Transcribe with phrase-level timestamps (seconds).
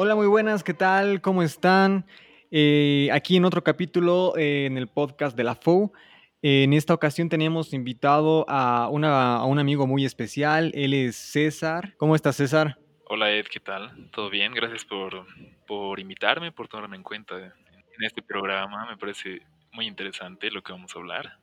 [0.00, 1.20] Hola, muy buenas, ¿qué tal?
[1.20, 2.06] ¿Cómo están?
[2.52, 5.92] Eh, aquí en otro capítulo eh, en el podcast de la FO.
[6.40, 10.70] en esta ocasión tenemos invitado a, una- a un amigo muy especial.
[10.74, 11.94] Él es César.
[11.96, 12.78] ¿Cómo estás, César?
[13.06, 14.08] Hola Ed, ¿qué tal?
[14.12, 14.54] ¿Todo bien?
[14.54, 15.26] Gracias por,
[15.66, 18.86] por invitarme, por tomarme en cuenta en este programa.
[18.88, 21.38] Me parece muy interesante lo que vamos a hablar.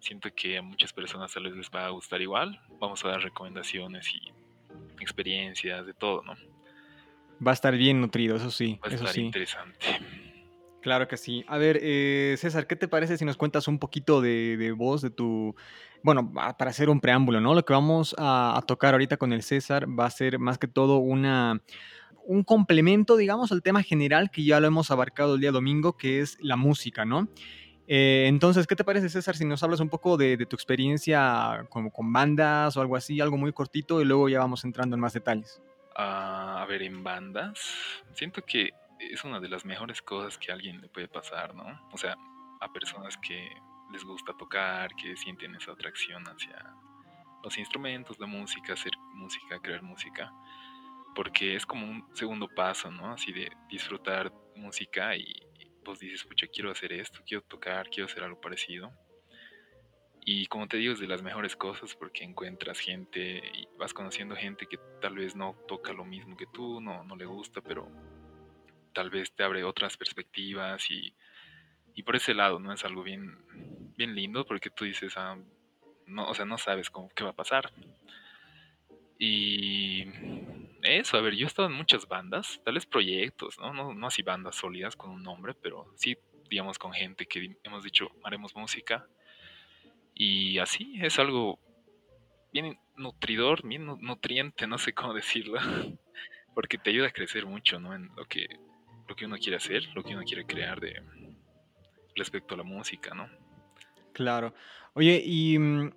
[0.00, 2.58] Siento que a muchas personas tal vez les va a gustar igual.
[2.80, 4.32] Vamos a dar recomendaciones y
[5.02, 6.34] experiencias de todo, ¿no?
[7.44, 9.20] Va a estar bien nutrido, eso sí, Va a eso estar sí.
[9.22, 9.86] interesante.
[10.80, 11.44] Claro que sí.
[11.48, 15.02] A ver, eh, César, ¿qué te parece si nos cuentas un poquito de, de vos,
[15.02, 15.54] de tu...
[16.02, 17.54] Bueno, para hacer un preámbulo, ¿no?
[17.54, 20.68] Lo que vamos a, a tocar ahorita con el César va a ser más que
[20.68, 21.60] todo una,
[22.24, 26.20] un complemento, digamos, al tema general que ya lo hemos abarcado el día domingo, que
[26.20, 27.28] es la música, ¿no?
[27.88, 31.66] Eh, entonces, ¿qué te parece, César, si nos hablas un poco de, de tu experiencia
[31.68, 35.00] como con bandas o algo así, algo muy cortito, y luego ya vamos entrando en
[35.00, 35.60] más detalles?
[35.98, 37.74] A ver, en bandas,
[38.12, 41.88] siento que es una de las mejores cosas que a alguien le puede pasar, ¿no?
[41.90, 42.16] O sea,
[42.60, 43.48] a personas que
[43.92, 46.74] les gusta tocar, que sienten esa atracción hacia
[47.42, 50.32] los instrumentos, la música, hacer música, crear música,
[51.14, 53.12] porque es como un segundo paso, ¿no?
[53.12, 55.34] Así de disfrutar música y
[55.84, 58.90] pues dices, pucha, quiero hacer esto, quiero tocar, quiero hacer algo parecido.
[60.28, 64.34] Y como te digo, es de las mejores cosas porque encuentras gente y vas conociendo
[64.34, 67.88] gente que tal vez no toca lo mismo que tú, no, no le gusta, pero
[68.92, 71.14] tal vez te abre otras perspectivas y,
[71.94, 72.72] y por ese lado, ¿no?
[72.72, 73.38] Es algo bien,
[73.96, 75.38] bien lindo porque tú dices, ah,
[76.06, 77.72] no, o sea, no sabes cómo, qué va a pasar.
[79.20, 80.06] Y
[80.82, 83.72] eso, a ver, yo he estado en muchas bandas, tales proyectos, ¿no?
[83.72, 86.18] No, no así bandas sólidas con un nombre, pero sí,
[86.50, 89.06] digamos, con gente que hemos dicho, haremos música.
[90.18, 91.58] Y así es algo
[92.50, 95.60] bien nutridor, bien nu- nutriente, no sé cómo decirlo,
[96.54, 97.94] porque te ayuda a crecer mucho, ¿no?
[97.94, 98.46] En lo que,
[99.08, 101.02] lo que uno quiere hacer, lo que uno quiere crear de
[102.14, 103.28] respecto a la música, ¿no?
[104.14, 104.54] Claro.
[104.94, 105.90] Oye, y mm,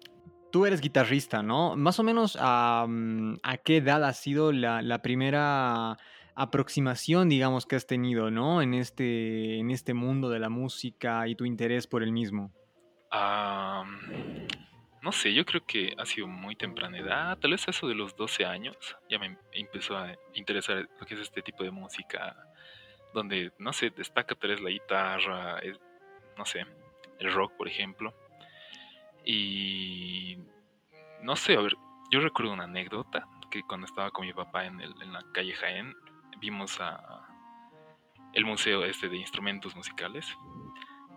[0.52, 1.78] tú eres guitarrista, ¿no?
[1.78, 5.96] Más o menos a, mm, ¿a qué edad ha sido la, la primera
[6.36, 8.62] aproximación, digamos, que has tenido, ¿no?
[8.62, 12.52] En este, en este mundo de la música y tu interés por el mismo.
[13.12, 13.84] Ah,
[15.02, 18.16] no sé, yo creo que ha sido muy temprana edad, tal vez eso de los
[18.16, 18.75] 12 años,
[19.09, 22.36] ya me empezó a interesar lo que es este tipo de música,
[23.14, 25.59] donde, no sé, destaca tal vez la guitarra,
[26.38, 26.66] no sé,
[27.19, 28.14] el rock, por ejemplo.
[29.25, 30.38] Y
[31.22, 31.75] no sé, a ver,
[32.12, 35.53] yo recuerdo una anécdota que cuando estaba con mi papá en, el- en la calle
[35.53, 35.96] Jaén,
[36.40, 37.25] vimos a
[38.34, 40.25] el museo este de instrumentos musicales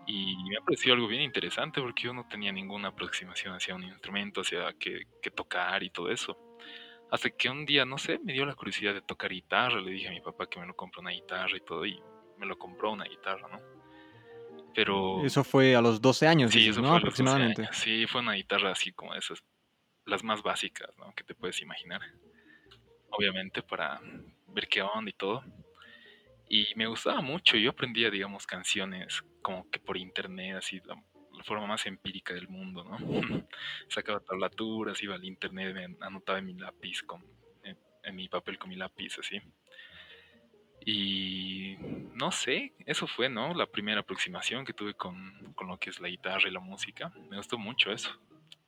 [0.07, 3.83] y me ha parecido algo bien interesante porque yo no tenía ninguna aproximación hacia un
[3.83, 6.37] instrumento, hacia qué, qué tocar y todo eso.
[7.11, 10.07] Hasta que un día, no sé, me dio la curiosidad de tocar guitarra, le dije
[10.07, 12.01] a mi papá que me lo compró una guitarra y todo y
[12.37, 13.59] me lo compró una guitarra, ¿no?
[14.73, 16.89] Pero Eso fue a los 12 años, sí, dices, eso ¿no?
[16.89, 17.69] fue a los 12 Aproximadamente.
[17.73, 19.43] Sí, fue una guitarra así como esas,
[20.05, 21.13] las más básicas, ¿no?
[21.13, 22.01] Que te puedes imaginar.
[23.11, 24.01] Obviamente para
[24.47, 25.43] ver qué onda y todo.
[26.55, 31.03] Y me gustaba mucho, yo aprendía, digamos, canciones como que por internet, así, la,
[31.45, 32.97] forma más empírica del mundo, ¿no?
[33.89, 37.25] Sacaba tablaturas, iba al internet, me anotaba en mi lápiz, con,
[37.63, 39.41] en, en mi papel con mi lápiz, así.
[40.85, 41.75] Y
[42.13, 43.55] no sé, eso fue, ¿no?
[43.55, 47.11] La primera aproximación que tuve con, con lo que es la guitarra y la música.
[47.31, 48.11] Me gustó mucho eso.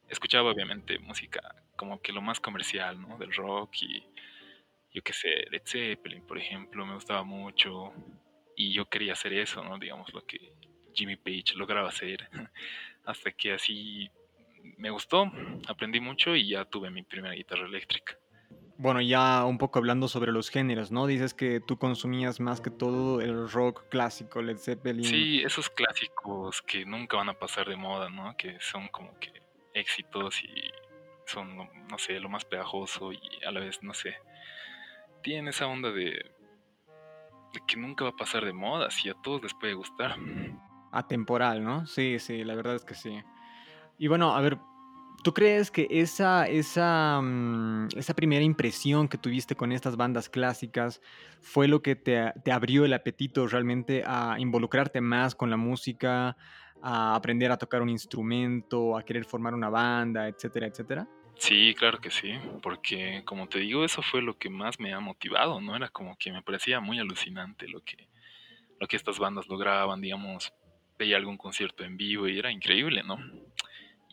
[0.09, 3.19] Escuchaba obviamente música como que lo más comercial, ¿no?
[3.19, 4.03] Del rock y
[4.95, 7.91] yo qué sé, Led Zeppelin, por ejemplo, me gustaba mucho
[8.55, 9.77] y yo quería hacer eso, ¿no?
[9.77, 10.53] Digamos lo que
[10.93, 12.29] Jimmy Page lograba hacer,
[13.05, 14.09] hasta que así
[14.77, 15.29] me gustó,
[15.67, 18.17] aprendí mucho y ya tuve mi primera guitarra eléctrica.
[18.77, 21.07] Bueno, ya un poco hablando sobre los géneros, ¿no?
[21.07, 25.03] Dices que tú consumías más que todo el rock clásico, Led Zeppelin.
[25.03, 28.35] Sí, esos clásicos que nunca van a pasar de moda, ¿no?
[28.37, 29.31] Que son como que
[29.73, 30.71] éxitos y
[31.25, 31.57] son,
[31.89, 34.15] no sé, lo más pegajoso y a la vez, no sé,
[35.25, 36.11] tienen esa onda de,
[37.51, 40.15] de que nunca va a pasar de moda, si a todos les puede gustar.
[40.91, 41.87] Atemporal, ¿no?
[41.87, 43.23] Sí, sí, la verdad es que sí.
[43.97, 44.59] Y bueno, a ver,
[45.23, 51.01] ¿tú crees que esa, esa, mm, esa primera impresión que tuviste con estas bandas clásicas
[51.41, 56.37] fue lo que te, te abrió el apetito realmente a involucrarte más con la música,
[56.83, 61.07] a aprender a tocar un instrumento, a querer formar una banda, etcétera, etcétera?
[61.37, 64.99] Sí, claro que sí, porque como te digo, eso fue lo que más me ha
[64.99, 65.75] motivado, ¿no?
[65.75, 68.07] Era como que me parecía muy alucinante lo que,
[68.79, 70.53] lo que estas bandas lograban, digamos,
[70.97, 73.17] veía algún concierto en vivo y era increíble, ¿no?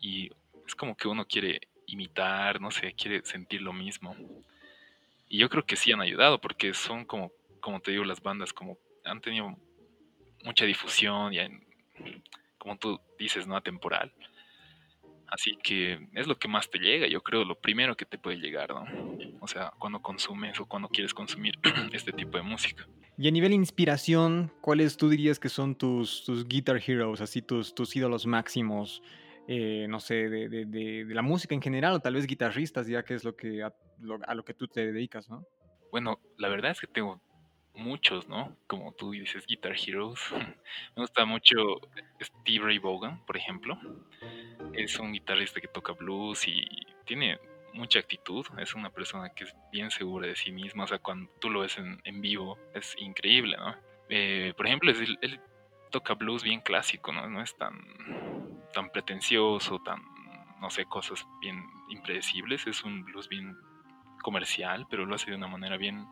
[0.01, 0.31] Y
[0.67, 4.17] es como que uno quiere imitar, no sé, quiere sentir lo mismo.
[5.29, 7.33] Y yo creo que sí han ayudado, porque son como
[7.63, 9.57] como te digo, las bandas como han tenido
[10.45, 11.39] mucha difusión y
[12.59, 14.13] como tú dices, no atemporal.
[15.33, 18.37] Así que es lo que más te llega, yo creo, lo primero que te puede
[18.37, 18.85] llegar, ¿no?
[19.41, 21.55] O sea, cuando consumes o cuando quieres consumir
[21.95, 22.87] este tipo de música.
[23.17, 27.75] Y a nivel inspiración, ¿cuáles tú dirías que son tus, tus guitar heroes, así tus,
[27.75, 29.03] tus ídolos máximos,
[29.49, 33.03] eh, no sé, de, de, de, la música en general o tal vez guitarristas, ya
[33.03, 35.47] que es lo que a lo que tú te dedicas, ¿no?
[35.91, 37.23] Bueno, la verdad es que tengo
[37.75, 38.57] muchos, ¿no?
[38.67, 40.21] Como tú dices, Guitar Heroes.
[40.97, 41.57] Me gusta mucho
[42.21, 43.79] Steve Ray Vaughan, por ejemplo.
[44.73, 46.67] Es un guitarrista que toca blues y
[47.05, 47.39] tiene
[47.75, 48.47] mucha actitud.
[48.59, 50.85] Es una persona que es bien segura de sí misma.
[50.85, 53.75] O sea, cuando tú lo ves en, vivo, es increíble, ¿no?
[54.09, 55.41] Eh, por ejemplo, él,
[55.91, 57.29] toca blues bien clásico, ¿no?
[57.29, 57.79] No es tan,
[58.73, 60.03] tan pretencioso, tan,
[60.61, 62.67] no sé, cosas bien impredecibles.
[62.67, 63.57] Es un blues bien
[64.23, 66.07] comercial, pero lo hace de una manera bien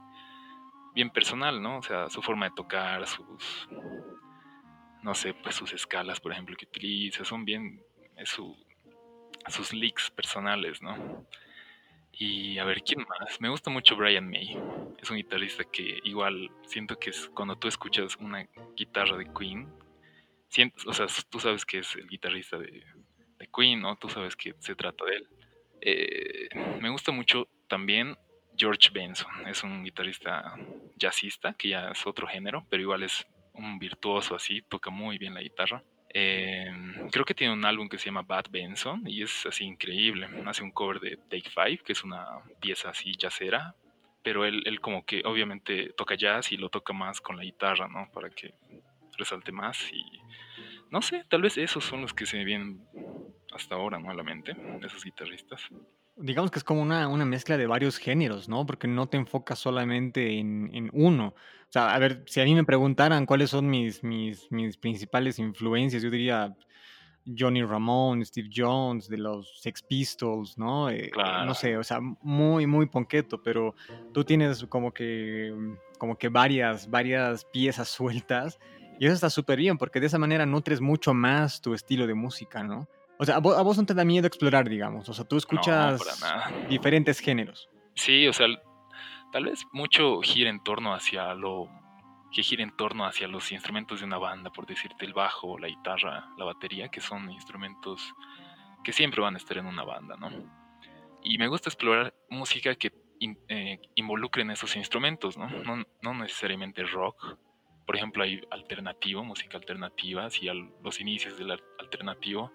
[0.95, 1.79] bien personal, ¿no?
[1.79, 3.69] O sea, su forma de tocar, sus,
[5.03, 7.83] no sé, pues sus escalas, por ejemplo, que utiliza, son bien,
[8.25, 8.57] su,
[9.49, 11.27] sus licks personales, ¿no?
[12.13, 13.41] Y a ver, ¿quién más?
[13.41, 14.57] Me gusta mucho Brian May.
[15.01, 18.47] Es un guitarrista que igual siento que es cuando tú escuchas una
[18.77, 19.73] guitarra de Queen,
[20.49, 22.85] sientes, o sea, tú sabes que es el guitarrista de,
[23.39, 23.97] de Queen, ¿no?
[23.97, 25.29] Tú sabes que se trata de él.
[25.81, 26.49] Eh,
[26.81, 28.19] me gusta mucho también
[28.61, 29.31] George Benson.
[29.47, 30.55] Es un guitarrista
[30.99, 35.33] jazzista, que ya es otro género, pero igual es un virtuoso así, toca muy bien
[35.33, 35.83] la guitarra.
[36.11, 40.29] Em, creo que tiene un álbum que se llama Bad Benson y es así increíble.
[40.45, 42.27] Hace un cover de Take Five, que es una
[42.61, 43.75] pieza así jazzera,
[44.23, 48.11] pero él, como que obviamente toca jazz y lo toca más con la guitarra, ¿no?
[48.13, 48.53] Para que
[49.17, 50.05] resalte más y
[50.91, 52.85] no sé, tal vez esos son los que se vienen
[53.55, 54.11] hasta ahora, ¿no?
[54.11, 55.71] A la mente, esos guitarristas
[56.17, 58.67] digamos que es como una, una, mezcla de varios géneros, ¿no?
[58.67, 61.29] Porque no te enfocas solamente en, en, uno.
[61.29, 65.39] O sea, a ver, si a mí me preguntaran cuáles son mis, mis, mis principales
[65.39, 66.57] influencias, yo diría
[67.39, 70.91] Johnny Ramón, Steve Jones, de los Sex Pistols, ¿no?
[70.91, 71.11] Eh,
[71.47, 73.75] no sé, o sea, muy, muy ponqueto, pero
[74.13, 75.55] tú tienes como que,
[75.99, 78.59] como que varias, varias piezas sueltas
[78.99, 82.15] y eso está súper bien porque de esa manera nutres mucho más tu estilo de
[82.15, 82.87] música, ¿no?
[83.21, 85.07] O sea, a vos, no te da miedo explorar, digamos.
[85.11, 86.01] O sea, tú escuchas
[86.71, 87.69] diferentes géneros.
[87.95, 88.47] Sí, o sea,
[89.31, 91.69] tal vez mucho gira en torno hacia lo
[92.33, 95.69] que gira en torno hacia los instrumentos de una banda, por decirte el bajo, la
[95.69, 98.15] guitarra, la batería, que son instrumentos
[98.83, 100.31] que siempre van a estar en una banda, ¿no?
[101.23, 102.91] Y me gusta explorar música que
[103.49, 105.47] eh, involucren esos instrumentos, ¿no?
[105.47, 105.85] ¿no?
[106.01, 106.15] ¿no?
[106.15, 107.37] necesariamente rock.
[107.85, 112.51] Por ejemplo, hay alternativo, música alternativa, así a los inicios del alternativo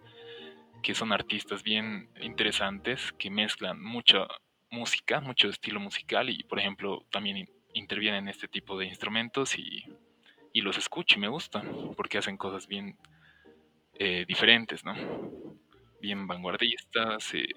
[0.85, 4.27] que son artistas bien interesantes que mezclan mucha
[4.69, 9.83] música, mucho estilo musical y por ejemplo también intervienen en este tipo de instrumentos y,
[10.53, 11.63] y los escucho y me gusta
[11.97, 12.99] porque hacen cosas bien
[13.95, 14.93] eh, diferentes, ¿no?
[15.99, 17.47] Bien vanguardistas, eh,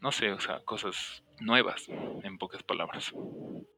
[0.00, 1.88] no sé, o sea, cosas nuevas,
[2.24, 3.12] en pocas palabras.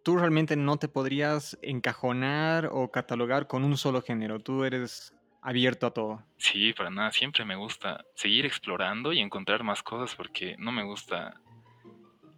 [0.02, 5.12] Tú realmente no te podrías encajonar o catalogar con un solo género, tú eres
[5.48, 6.22] abierto a todo.
[6.36, 10.82] Sí, para nada, siempre me gusta seguir explorando y encontrar más cosas porque no me
[10.82, 11.40] gusta,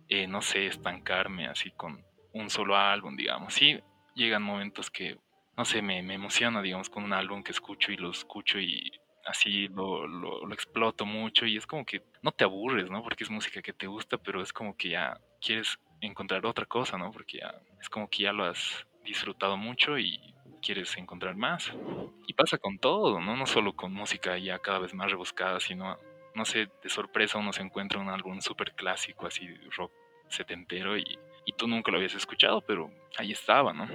[0.08, 3.52] eh, no sé, estancarme así con un solo álbum, digamos.
[3.52, 3.80] Sí,
[4.14, 5.18] llegan momentos que,
[5.56, 8.92] no sé, me, me emociona, digamos, con un álbum que escucho y lo escucho y
[9.26, 13.02] así lo, lo, lo, exploto mucho y es como que no te aburres, ¿no?
[13.02, 16.96] Porque es música que te gusta, pero es como que ya quieres encontrar otra cosa,
[16.96, 17.10] ¿no?
[17.10, 20.29] Porque ya es como que ya lo has disfrutado mucho y
[20.60, 21.72] quieres encontrar más.
[22.26, 23.36] Y pasa con todo, ¿no?
[23.36, 25.98] No solo con música ya cada vez más rebuscada, sino,
[26.34, 29.92] no sé, de sorpresa uno se encuentra un álbum súper clásico, así rock
[30.28, 33.88] setentero, y, y tú nunca lo habías escuchado, pero ahí estaba, ¿no?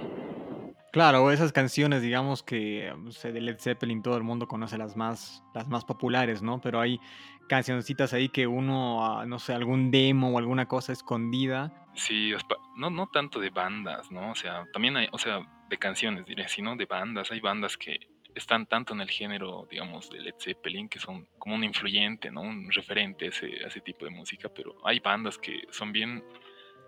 [0.95, 5.67] Claro, esas canciones, digamos que de Led Zeppelin todo el mundo conoce las más, las
[5.67, 6.61] más populares, ¿no?
[6.61, 7.01] Pero hay
[7.49, 11.85] cancioncitas ahí que uno, ah, no sé, algún demo o alguna cosa escondida.
[11.95, 12.31] Sí,
[12.77, 14.31] no, no tanto de bandas, ¿no?
[14.31, 17.31] O sea, también hay, o sea, de canciones, diré, sino de bandas.
[17.31, 21.55] Hay bandas que están tanto en el género, digamos, de Led Zeppelin, que son como
[21.55, 22.41] un influyente, ¿no?
[22.41, 26.23] Un referente a ese, ese tipo de música, pero hay bandas que son bien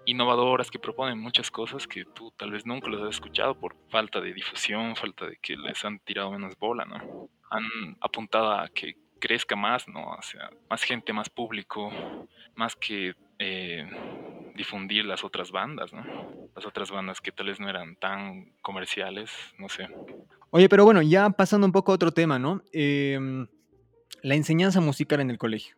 [0.05, 4.21] innovadoras, que proponen muchas cosas que tú tal vez nunca los has escuchado por falta
[4.21, 7.29] de difusión, falta de que les han tirado menos bola, ¿no?
[7.49, 10.11] Han apuntado a que crezca más, ¿no?
[10.11, 11.91] O sea, más gente, más público,
[12.55, 13.85] más que eh,
[14.57, 16.03] difundir las otras bandas, ¿no?
[16.55, 19.87] Las otras bandas que tal vez no eran tan comerciales, no sé.
[20.49, 22.61] Oye, pero bueno, ya pasando un poco a otro tema, ¿no?
[22.73, 23.47] Em,
[24.21, 25.75] la enseñanza musical en el colegio.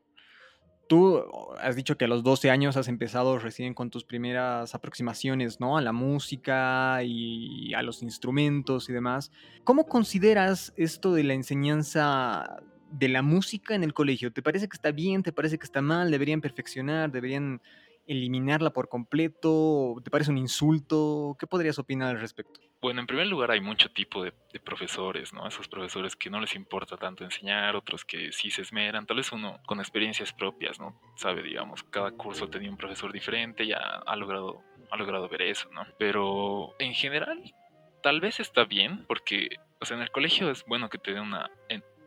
[0.88, 1.24] tú
[1.62, 5.78] has dicho que a los 12 años has empezado recién con tus primeras aproximaciones, ¿no?
[5.78, 9.32] A la música y a los instrumentos y demás.
[9.64, 12.60] ¿Cómo consideras esto de la enseñanza
[12.92, 14.34] de la música en el colegio?
[14.34, 15.22] ¿Te parece que está bien?
[15.22, 16.10] ¿Te parece que está mal?
[16.10, 17.12] ¿Deberían perfeccionar?
[17.12, 17.62] ¿Deberían
[18.10, 19.96] eliminarla por completo?
[20.04, 21.38] ¿Te parece un insulto?
[21.40, 22.60] ¿Qué podrías opinar al respecto?
[22.82, 25.48] Bueno, en primer lugar hay mucho tipo de, profesores, ¿no?
[25.48, 29.32] Esos profesores que no les importa tanto enseñar, otros que sí se esmeran, tal vez
[29.32, 31.00] uno con experiencias propias, ¿no?
[31.16, 35.70] Sabe, digamos, cada curso tenía un profesor diferente, ya ha logrado, ha logrado ver eso,
[35.72, 35.86] ¿no?
[35.98, 37.54] Pero en general,
[38.02, 39.50] tal vez está bien, porque,
[39.80, 41.52] o sea, en el colegio es bueno que te den una,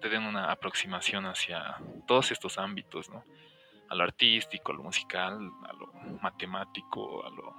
[0.01, 3.25] te den una aproximación hacia todos estos ámbitos, ¿no?
[3.93, 7.55] A lo artístico, a lo musical, a lo matemático, a lo,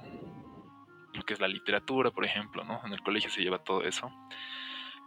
[1.14, 2.82] lo que es la literatura, por ejemplo, ¿no?
[2.84, 4.12] En el colegio se lleva todo eso.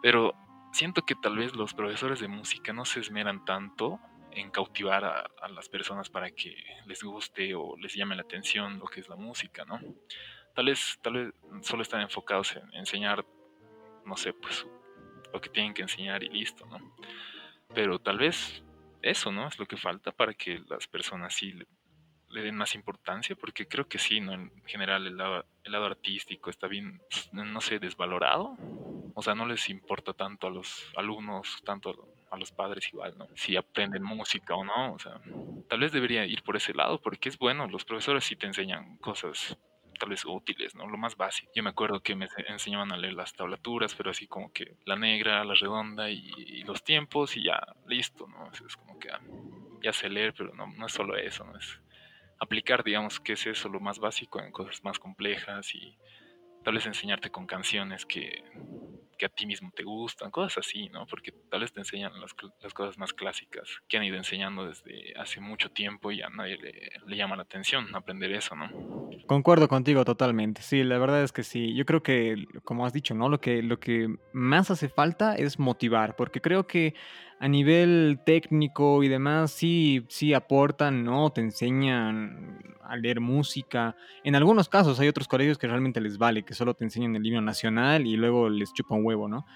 [0.00, 0.34] Pero
[0.72, 3.98] siento que tal vez los profesores de música no se esmeran tanto
[4.30, 8.86] en cautivar a, las personas para que les guste o les llame la atención lo
[8.86, 9.80] que es la música, ¿no?
[10.54, 13.26] Tal vez, tal vez solo están enfocados en enseñar,
[14.04, 14.64] no sé, pues
[15.32, 16.94] lo que tienen que enseñar y listo, ¿no?
[17.74, 18.62] Pero tal vez
[19.10, 19.48] eso, ¿no?
[19.48, 23.88] Es lo que falta para que las personas sí le, den más importancia, porque creo
[23.88, 24.32] que sí, ¿no?
[24.34, 27.00] En general el lado, el lado artístico está bien,
[27.32, 28.56] no sé, desvalorado.
[29.14, 33.28] O sea, no les importa tanto a los alumnos, tanto a los padres igual, ¿no?
[33.34, 35.20] Si aprenden música o no, o sea,
[35.68, 38.98] tal vez debería ir por ese lado, porque es bueno, los profesores sí te enseñan
[38.98, 39.56] cosas
[39.98, 40.86] tal vez útiles, ¿no?
[40.86, 41.50] Lo más básico.
[41.54, 44.96] Yo me acuerdo que me enseñaban a leer las tablaturas, pero así como que la
[44.96, 48.50] negra, la redonda y, los tiempos y ya, listo, ¿no?
[48.52, 49.20] Es, como que ah,
[49.82, 51.56] ya sé leer, pero no, no es solo eso, ¿no?
[51.56, 51.80] Es
[52.38, 55.96] aplicar, digamos, qué es eso, lo más básico en cosas más complejas y
[56.64, 58.42] tal vez enseñarte con canciones que,
[59.16, 61.06] que a ti mismo te gustan, cosas así, ¿no?
[61.06, 62.34] Porque tal vez te enseñan las,
[62.74, 66.90] cosas más clásicas que han ido enseñando desde hace mucho tiempo y a nadie le,
[67.06, 68.70] le, llama la atención aprender eso, ¿no?
[69.26, 71.74] Concuerdo contigo totalmente, sí, la verdad es que sí.
[71.74, 73.28] Yo creo que, como has dicho, ¿no?
[73.28, 76.94] Lo que, lo que más hace falta es motivar, porque creo que
[77.38, 81.30] a nivel técnico y demás, sí, sí aportan, ¿no?
[81.30, 83.96] Te enseñan a leer música.
[84.24, 87.26] En algunos casos hay otros colegios que realmente les vale, que solo te enseñan el
[87.26, 89.46] himno nacional y luego les chupan huevo, ¿no?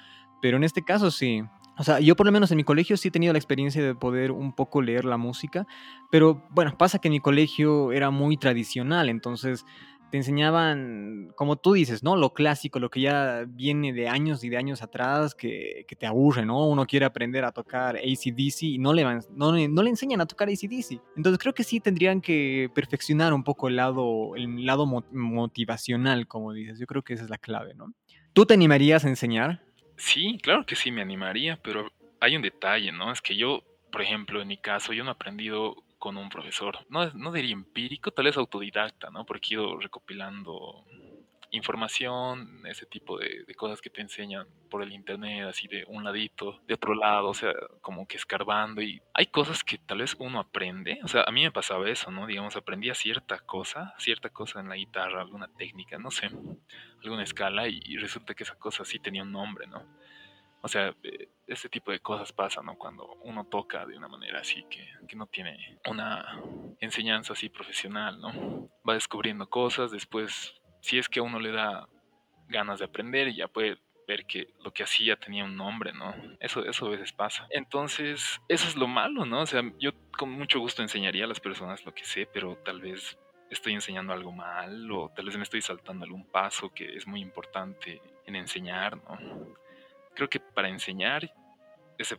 [0.41, 1.43] Pero en este caso sí.
[1.79, 3.95] O sea, yo por lo menos en mi colegio sí he tenido la experiencia de
[3.95, 5.67] poder un poco leer la música,
[6.11, 9.65] pero bueno, pasa que mi colegio era muy tradicional, entonces
[10.11, 12.17] te enseñaban, como tú dices, ¿no?
[12.17, 16.45] Lo clásico, lo que ya viene de años y de años atrás, que, te aburre,
[16.45, 16.67] ¿no?
[16.67, 20.49] Uno quiere aprender a tocar ACDC y no le, no, no, le enseñan a tocar
[20.49, 21.01] ACDC.
[21.17, 26.53] Entonces creo que sí tendrían que perfeccionar un poco el lado, el lado motivacional, como
[26.53, 26.79] dices.
[26.79, 27.93] Yo creo que esa es la clave, ¿no?
[28.33, 29.63] ¿Tú te animarías a enseñar?
[29.97, 31.91] Sí, claro que sí me animaría, pero
[32.21, 33.13] hay un detalle, ¿no?
[33.13, 33.63] Es que yo,
[33.93, 36.79] por ejemplo, en mi caso, yo no he aprendido con un profesor.
[36.89, 39.25] No, no diría empírico, tal vez autodidacta, ¿no?
[39.25, 40.85] Porque he ido recopilando
[41.53, 46.61] información, ese tipo de, cosas que te enseñan por el internet, así de un ladito,
[46.67, 47.53] de otro lado, o sea,
[47.83, 51.43] como que escarbando y hay cosas que tal vez uno aprende, o sea, a mí
[51.43, 52.27] me pasaba eso, ¿no?
[52.27, 56.31] Digamos, aprendía cierta cosa, cierta cosa en la guitarra, alguna técnica, no sé,
[57.03, 59.85] alguna escala y resulta que esa cosa sí tenía un nombre, ¿no?
[60.63, 60.95] O sea,
[61.47, 62.77] este tipo de cosas pasan, ¿no?
[62.77, 66.41] Cuando uno toca de una manera así que, que, no tiene una
[66.81, 68.69] enseñanza así profesional, ¿no?
[68.89, 71.89] Va descubriendo cosas, después, si es que a uno le da
[72.49, 76.13] ganas de aprender, ya puede ver que lo que hacía tenía un nombre, ¿no?
[76.41, 77.47] Eso, eso a veces pasa.
[77.51, 79.43] Entonces, eso es lo malo, ¿no?
[79.43, 82.81] O sea, yo con mucho gusto enseñaría a las personas lo que sé, pero tal
[82.81, 83.17] vez
[83.51, 87.21] estoy enseñando algo mal o tal vez me estoy saltando algún paso que es muy
[87.21, 89.19] importante en enseñar, ¿no?
[90.21, 91.33] Creo que para enseñar
[91.97, 92.15] es,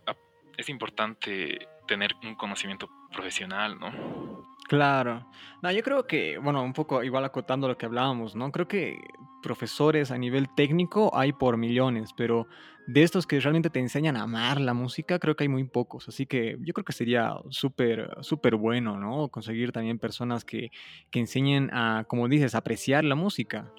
[0.58, 4.43] es importante tener un conocimiento profesional, ¿no?
[4.67, 5.29] Claro.
[5.62, 8.51] No, yo creo que, bueno, un poco igual acotando lo que hablábamos, ¿no?
[8.51, 9.00] Creo que
[9.43, 12.48] profesores a nivel técnico hay por millones, pero
[12.88, 16.08] de estos que realmente te enseñan a amar la música, creo que hay muy pocos.
[16.08, 19.27] Así que yo creo que sería súper, súper bueno, ¿no?
[19.27, 20.72] Conseguir también personas que,
[21.12, 23.72] que enseñen a, como dices, apreciar la música,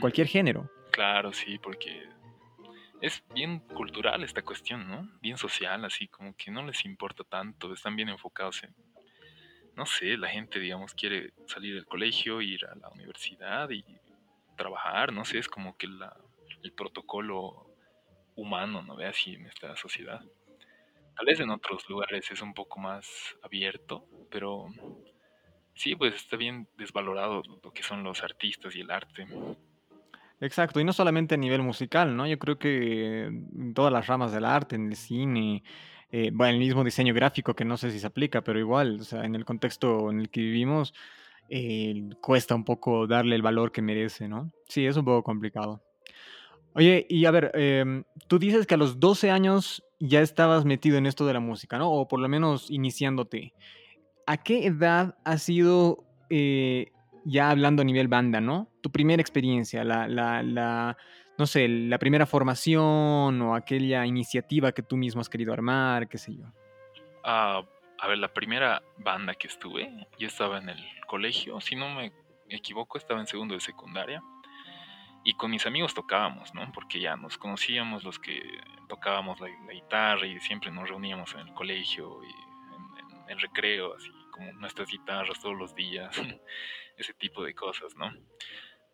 [0.00, 0.68] cualquier género.
[0.90, 2.08] Claro, sí, porque
[3.00, 5.08] es bien cultural esta cuestión, ¿no?
[5.20, 8.74] Bien social, así como que no les importa tanto, están bien enfocados en,
[9.76, 13.84] no sé, la gente, digamos, quiere salir del colegio, ir a la universidad y
[14.56, 16.16] trabajar, no sé, es como que la,
[16.62, 17.68] el protocolo
[18.34, 20.20] humano, ¿no ve así en esta sociedad.
[21.16, 24.68] Tal vez en otros lugares es un poco más abierto, pero
[25.74, 29.26] sí, pues está bien desvalorado lo que son los artistas y el arte.
[30.40, 32.26] Exacto, y no solamente a nivel musical, ¿no?
[32.26, 35.64] Yo creo que en todas las ramas del arte, en el cine,
[36.12, 39.04] eh, bueno, el mismo diseño gráfico que no sé si se aplica, pero igual, o
[39.04, 40.94] sea, en el contexto en el que vivimos,
[41.48, 44.52] eh, cuesta un poco darle el valor que merece, ¿no?
[44.68, 45.82] Sí, es un poco complicado.
[46.74, 50.98] Oye, y a ver, em, tú dices que a los 12 años ya estabas metido
[50.98, 51.90] en esto de la música, ¿no?
[51.90, 53.54] O por lo menos iniciándote.
[54.26, 56.92] ¿A qué edad ha sido, eh,
[57.24, 58.68] ya hablando a nivel banda, ¿no?
[58.80, 60.96] Tu primera experiencia, la, la, la,
[61.36, 66.18] no sé, la primera formación o aquella iniciativa que tú mismo has querido armar, qué
[66.18, 66.44] sé yo.
[67.24, 67.62] Ah,
[68.00, 72.12] a ver, la primera banda que estuve, yo estaba en el colegio, si no me
[72.48, 74.22] equivoco, estaba en segundo de secundaria.
[75.24, 76.70] Y con mis amigos tocábamos, ¿no?
[76.72, 78.40] Porque ya nos conocíamos los que
[78.88, 83.94] tocábamos la, guitarra y siempre nos reuníamos en el colegio y en, en el recreo,
[83.94, 86.16] así como nuestras guitarras todos los días,
[86.96, 88.12] ese tipo de cosas, ¿no?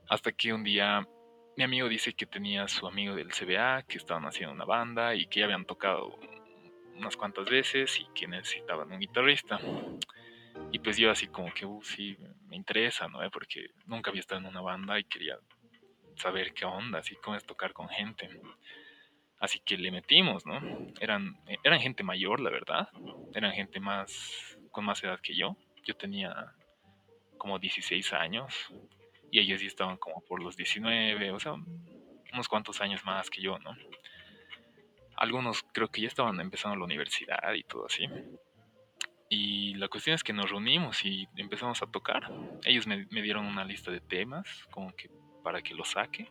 [0.09, 1.07] Hasta que un día
[1.57, 5.27] mi amigo dice que tenía su amigo del CBA, que estaban haciendo una banda y
[5.27, 6.19] que ya habían tocado
[6.97, 9.61] unas cuantas veces y que necesitaban un guitarrista.
[10.73, 13.19] Y pues yo así como que, uh, sí, me interesa, ¿no?
[13.31, 15.39] Porque nunca había estado en una banda y quería
[16.17, 18.29] saber qué onda, así cómo es tocar con gente.
[19.39, 20.59] Así que le metimos, ¿no?
[21.01, 22.89] Eran, eran gente mayor, la verdad.
[23.35, 25.57] Eran gente más, con más edad que yo.
[25.85, 26.53] Yo tenía
[27.39, 28.71] como 16 años
[29.31, 33.41] y ellos sí estaban como por los 19, o sea, unos cuantos años más que
[33.41, 33.75] yo, ¿no?
[35.17, 38.07] Algunos creo que ya estaban empezando la universidad y todo así.
[39.31, 42.31] Y la cuestión es que nos reunimos y empezamos a tocar.
[42.65, 45.09] Ellos me, me dieron una lista de temas, como que
[45.43, 46.29] para que lo saque.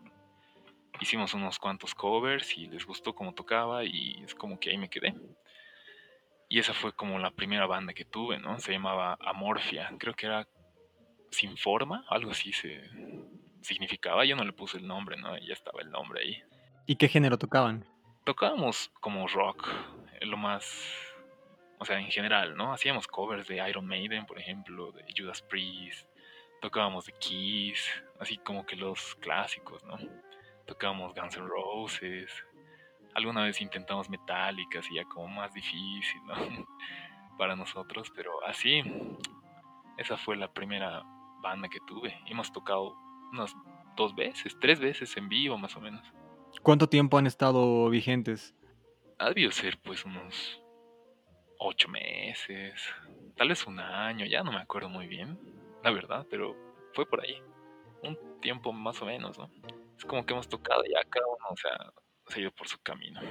[1.00, 4.90] Hicimos unos cuantos covers y les gustó cómo tocaba y es como que ahí me
[4.90, 5.14] quedé.
[6.54, 8.60] Y esa fue como la primera banda que tuve, ¿no?
[8.60, 10.48] Se llamaba Amorfia, creo que era
[11.32, 12.92] Sin Forma, algo así se
[13.62, 14.24] significaba.
[14.24, 15.36] Yo no le puse el nombre, ¿no?
[15.40, 16.44] Ya estaba el nombre ahí.
[16.86, 17.88] ¿Y qué género tocaban?
[18.24, 19.68] Tocábamos como rock,
[20.22, 20.80] lo más,
[21.80, 22.72] o sea, en general, ¿no?
[22.72, 26.08] Hacíamos covers de Iron Maiden, por ejemplo, de Judas Priest,
[26.62, 29.98] tocábamos de Kiss, así como que los clásicos, ¿no?
[30.68, 32.46] Tocábamos Guns N' Roses,
[33.16, 36.36] alguna vez intentamos Metallica, así ya como más difícil, ¿no?
[37.38, 38.84] Para nosotros, pero así,
[39.98, 41.04] esa fue la primera
[41.42, 42.18] banda que tuve.
[42.28, 42.96] Hemos tocado
[43.32, 43.56] unas
[43.96, 46.06] dos veces, tres veces en vivo más o menos.
[46.62, 48.56] ¿Cuánto tiempo han estado vigentes?
[49.18, 50.62] Ha debido ser pues unos
[51.60, 52.82] ocho meses,
[53.36, 55.40] tal vez un año, ya no me acuerdo muy bien,
[55.84, 56.56] la verdad, pero
[56.94, 57.42] fue por ahí.
[58.04, 59.50] Un tiempo más o menos, ¿no?
[59.98, 61.94] Es como que hemos tocado ya cada uno, o sea,
[62.34, 63.22] se ha ido por su camino.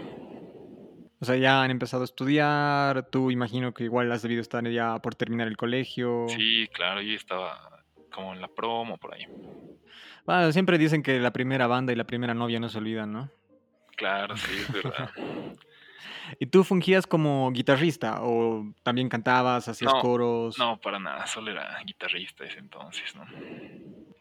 [1.21, 4.99] O sea, ya han empezado a estudiar, tú imagino que igual has debido estar ya
[4.99, 6.27] por terminar el colegio.
[6.29, 9.25] Sí, claro, yo estaba como en la promo por ahí.
[10.27, 13.31] Bueno, siempre dicen que la primera banda y la primera novia no se olvidan, ¿no?
[13.97, 15.11] Claro, sí, es verdad.
[16.39, 20.59] ¿Y tú fungías como guitarrista o también cantabas, hacías No, coros?
[20.59, 23.25] No, para nada, solo era guitarrista ese entonces, ¿no?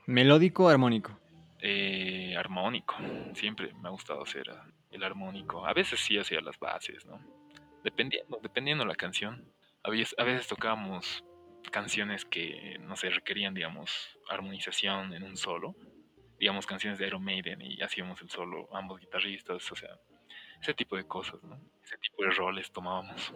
[0.05, 1.20] ¿Melódico o armónico?
[1.63, 2.95] Eh, armónico,
[3.35, 5.65] siempre me ha gustado hacer ah, el armónico.
[5.65, 7.19] A veces sí hacía las bases, ¿no?
[7.83, 9.45] Dependiendo, dependiendo la canción.
[9.83, 11.23] A veces, a veces tocábamos
[11.71, 15.75] canciones que, no sé, requerían, digamos, armonización en un solo.
[16.39, 19.99] Digamos, canciones de Iron Maiden y hacíamos el solo, ambos guitarristas, o sea,
[20.59, 21.59] ese tipo de cosas, ¿no?
[21.83, 23.31] Ese tipo de roles tomábamos.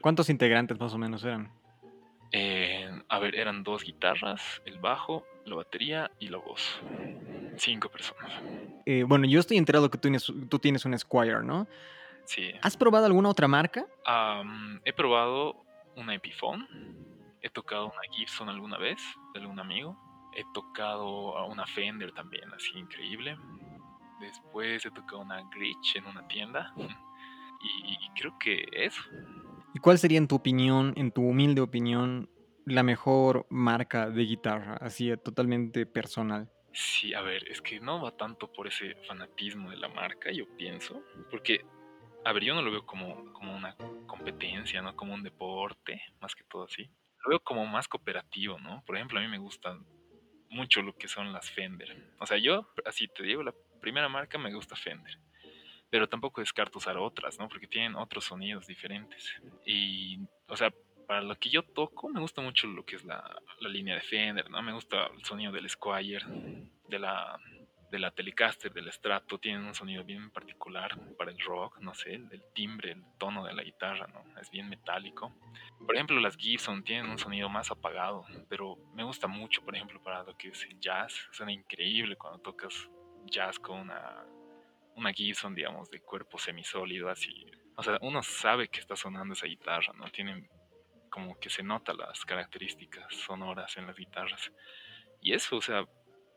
[0.00, 1.50] ¿Cuántos integrantes más o menos eran?
[2.32, 6.80] Eh, a ver, eran dos guitarras, el bajo, la batería y la voz.
[7.60, 8.32] Cinco personas.
[8.86, 11.68] Eh, bueno, yo estoy enterado que tú tienes, tú tienes un Squire, ¿no?
[12.24, 12.52] Sí.
[12.62, 13.84] ¿Has probado alguna otra marca?
[14.82, 15.62] He probado
[15.94, 16.66] una Epiphone.
[17.42, 18.98] He tocado una Gibson alguna vez,
[19.34, 19.98] de algún amigo.
[20.34, 23.36] He tocado a una Fender también, así increíble.
[24.20, 26.72] Después he tocado una Gritch en una tienda.
[27.62, 29.02] Y, y creo que eso.
[29.74, 32.30] ¿Y cuál sería, en tu opinión, en tu humilde opinión,
[32.64, 34.78] la mejor marca de guitarra?
[34.80, 36.50] Así, totalmente personal.
[36.72, 40.46] Sí, a ver, es que no va tanto por ese fanatismo de la marca, yo
[40.56, 41.02] pienso.
[41.30, 41.64] Porque,
[42.24, 44.94] a ver, yo no lo veo como, como una competencia, ¿no?
[44.94, 46.88] Como un deporte, más que todo así.
[47.24, 48.82] Lo veo como más cooperativo, ¿no?
[48.86, 49.84] Por ejemplo, a mí me gustan
[50.48, 51.96] mucho lo que son las Fender.
[52.18, 55.18] O sea, yo, así te digo, la primera marca me gusta Fender.
[55.90, 57.48] Pero tampoco descarto usar otras, ¿no?
[57.48, 59.34] Porque tienen otros sonidos diferentes.
[59.66, 60.72] Y, o sea,
[61.10, 63.20] para lo que yo toco, me gusta mucho lo que es la,
[63.58, 64.62] la línea de Fender, ¿no?
[64.62, 66.24] Me gusta el sonido del Squire,
[66.86, 67.36] de la,
[67.90, 69.36] de la Telecaster, del Strato.
[69.36, 73.54] Tienen un sonido bien particular para el rock, no sé, el, timbre, el tono de
[73.54, 74.22] la guitarra, ¿no?
[74.40, 75.34] Es bien metálico.
[75.84, 80.00] Por ejemplo, las Gibson tienen un sonido más apagado, pero me gusta mucho, por ejemplo,
[80.00, 81.26] para lo que es el jazz.
[81.32, 82.88] Suena increíble cuando tocas
[83.24, 84.24] jazz con una,
[84.94, 87.50] una Gibson, digamos, de cuerpo semisólido, así.
[87.74, 90.04] o sea, uno sabe que está sonando esa guitarra, ¿no?
[90.12, 90.48] Tienen
[91.10, 94.50] como que se nota las características sonoras en las guitarras.
[95.20, 95.84] Y eso, o sea,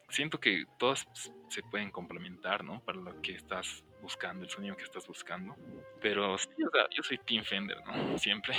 [0.09, 1.07] siento que todas
[1.49, 2.81] se pueden complementar, ¿no?
[2.81, 5.55] Para lo que estás buscando, el sonido que estás buscando.
[6.01, 8.17] Pero sí, o sea, yo soy Team Fender, ¿no?
[8.17, 8.55] Siempre.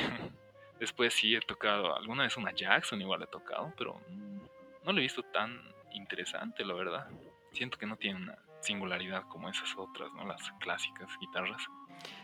[0.80, 4.00] Después sí he tocado, alguna vez una Jackson igual he tocado, pero
[4.84, 5.60] no lo he visto tan
[5.92, 7.08] interesante, la verdad.
[7.52, 10.26] Siento que no tiene una singularidad como esas otras, ¿no?
[10.26, 11.62] Las clásicas guitarras.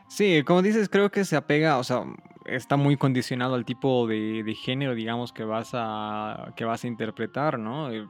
[0.09, 2.05] Sí, como dices, creo que se apega, o sea,
[2.51, 6.89] está muy condicionado al tipo de, de género, digamos, que vas a, que vas a
[6.89, 7.91] interpretar, ¿no?
[7.93, 8.07] Eh,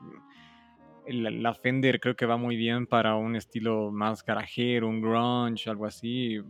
[1.07, 5.87] la, Fender creo que va muy bien para un estilo más garajero, un grunge, algo
[5.87, 6.37] así.
[6.37, 6.43] Eh,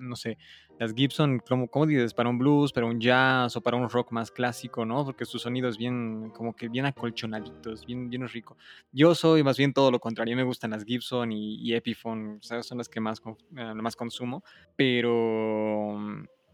[0.00, 0.38] no sé,
[0.78, 4.12] las Gibson, como, como dices, para un blues, para un jazz o para un rock
[4.12, 5.04] más clásico, ¿no?
[5.04, 8.56] Porque su sonido es bien, como que bien acolchonaditos, bien, bien rico.
[8.92, 12.88] Yo soy más bien todo lo contrario, me gustan las Gibson y, Epiphone, son las
[12.88, 13.20] que más,
[13.56, 14.44] eh, más consumo,
[14.76, 15.98] pero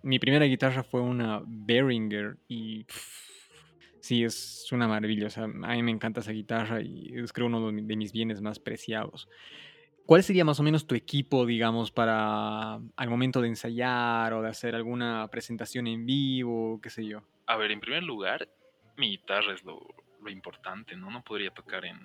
[0.05, 2.87] mi primera guitarra fue una Behringer y...
[4.01, 5.29] Sí, es una maravilla.
[5.29, 8.43] O sea, a mí me encanta esa guitarra y es creo uno de mis bienes
[8.43, 9.31] más preciados.
[10.05, 14.51] ¿Cuál sería más o menos tu equipo, digamos, para al momento de ensayar o de
[14.51, 17.23] hacer alguna presentación en vivo, qué sé yo?
[17.47, 18.47] A ver, en primer lugar,
[18.99, 19.81] mi guitarra es lo,
[20.29, 21.11] importante, ¿no?
[21.11, 21.99] No podría tocar en,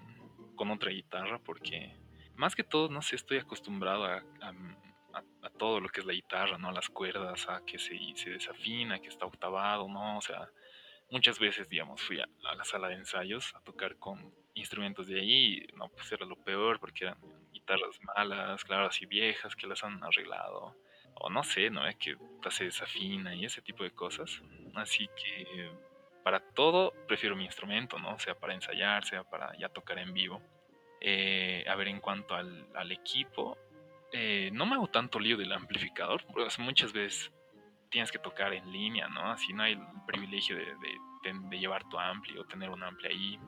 [0.55, 1.93] con otra guitarra porque,
[2.35, 4.53] más que todo, no sé, estoy acostumbrado a, a,
[5.57, 6.69] todo lo que es la guitarra, ¿no?
[6.69, 10.17] A las cuerdas, a que se, se desafina, que está octavado, ¿no?
[10.17, 10.49] O sea,
[11.11, 15.67] muchas veces, digamos, fui a, la sala de ensayos a tocar con instrumentos de ahí,
[15.75, 17.17] no, pues era lo peor porque eran
[17.51, 20.75] guitarras malas, claro, así viejas que las han arreglado,
[21.15, 21.87] o no sé, ¿no?
[21.87, 22.15] Es que
[22.49, 24.41] se desafina y ese tipo de cosas.
[24.75, 25.71] Así que
[26.23, 28.17] para todo prefiero mi instrumento, ¿no?
[28.19, 30.41] Sea para ensayar, sea para ya tocar en vivo.
[31.01, 33.57] Eh, a ver, en cuanto al, al equipo,
[34.11, 37.31] eh, no me hago tanto lío del amplificador, porque muchas veces
[37.89, 39.31] tienes que tocar en línea, ¿no?
[39.31, 40.65] Así no hay el privilegio de,
[41.23, 43.39] de, llevar tu ampli o tener un ampli ahí.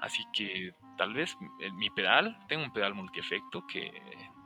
[0.00, 1.36] Así que tal vez
[1.74, 4.02] mi pedal, tengo un pedal multiefecto que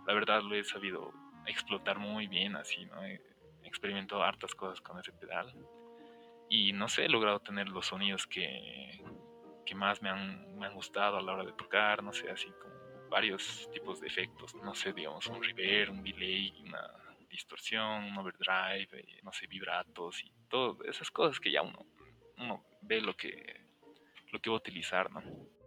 [0.06, 1.12] la verdad lo he sabido
[1.46, 3.04] explotar muy bien, así, ¿no?
[3.04, 3.20] He
[3.64, 5.52] experimentado hartas cosas con ese pedal.
[6.48, 9.02] Y no sé, he logrado tener los sonidos que,
[9.66, 12.48] que más me han, me han gustado a la hora de tocar, no sé, así
[12.62, 12.77] como
[13.08, 16.80] varios tipos de efectos, no sé, digamos, un reverb, un delay, una
[17.30, 21.86] distorsión, un overdrive, eh, no sé, vibratos y todas esas cosas que ya uno,
[22.38, 23.60] uno ve lo que,
[24.32, 25.22] lo que va a utilizar, ¿no?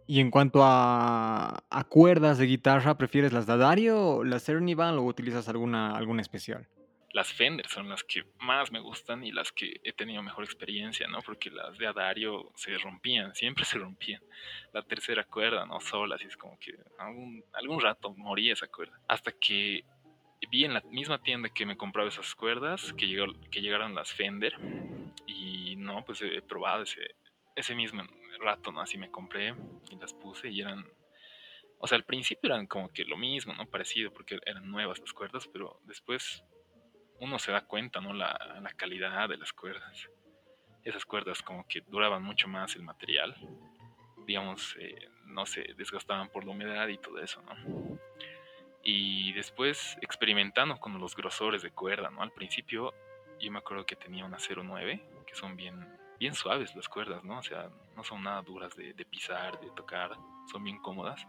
[0.06, 5.48] Y en cuanto a, a cuerdas de guitarra, ¿prefieres las Dadario, las Cernival o utilizas
[5.48, 6.68] alguna, alguna especial?
[7.12, 11.06] Las Fender son las que más me gustan y las que he tenido mejor experiencia,
[11.08, 11.20] ¿no?
[11.20, 14.22] Porque las de Adario se rompían, siempre se rompían.
[14.72, 15.80] La tercera cuerda, ¿no?
[15.80, 18.98] Sola, así es como que algún, algún rato moría esa cuerda.
[19.08, 19.84] Hasta que
[20.50, 24.12] vi en la misma tienda que me compraba esas cuerdas, que, llegó, que llegaron las
[24.12, 24.54] Fender,
[25.26, 27.14] y no, pues he probado ese,
[27.54, 28.02] ese mismo
[28.40, 28.80] rato, ¿no?
[28.80, 29.54] Así me compré
[29.90, 30.84] y las puse y eran...
[31.78, 33.66] O sea, al principio eran como que lo mismo, ¿no?
[33.66, 36.44] Parecido, porque eran nuevas las cuerdas, pero después
[37.22, 38.12] uno se da cuenta, ¿no?
[38.12, 40.10] La, la calidad de las cuerdas.
[40.82, 43.36] Esas cuerdas como que duraban mucho más el material.
[44.26, 47.98] Digamos, eh, no se desgastaban por la humedad y todo eso, ¿no?
[48.82, 52.22] Y después experimentando con los grosores de cuerda, ¿no?
[52.22, 52.92] Al principio
[53.38, 57.38] yo me acuerdo que tenía una 09, que son bien, bien suaves las cuerdas, ¿no?
[57.38, 60.10] O sea, no son nada duras de, de pisar, de tocar,
[60.50, 61.24] son bien cómodas.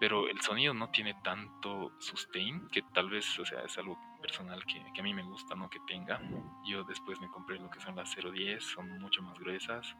[0.00, 4.64] Pero el sonido no tiene tanto sustain, que tal vez, o sea, es algo personal
[4.64, 5.68] que, que, a mí me gusta, ¿no?
[5.68, 6.20] Que tenga.
[6.64, 9.96] Yo después me compré lo que son las 010, son mucho más gruesas.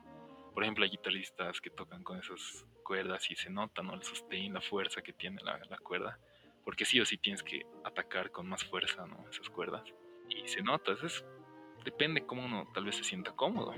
[0.54, 3.94] Por ejemplo, hay guitarristas que tocan con esas cuerdas y se nota, ¿no?
[3.94, 6.18] El sustain, la fuerza que tiene la, la cuerda
[6.68, 9.24] porque sí o sí tienes que atacar con más fuerza, ¿no?
[9.30, 9.84] Esas cuerdas.
[10.28, 11.24] Y se nota, es,
[11.82, 13.72] depende cómo uno tal vez se sienta cómodo.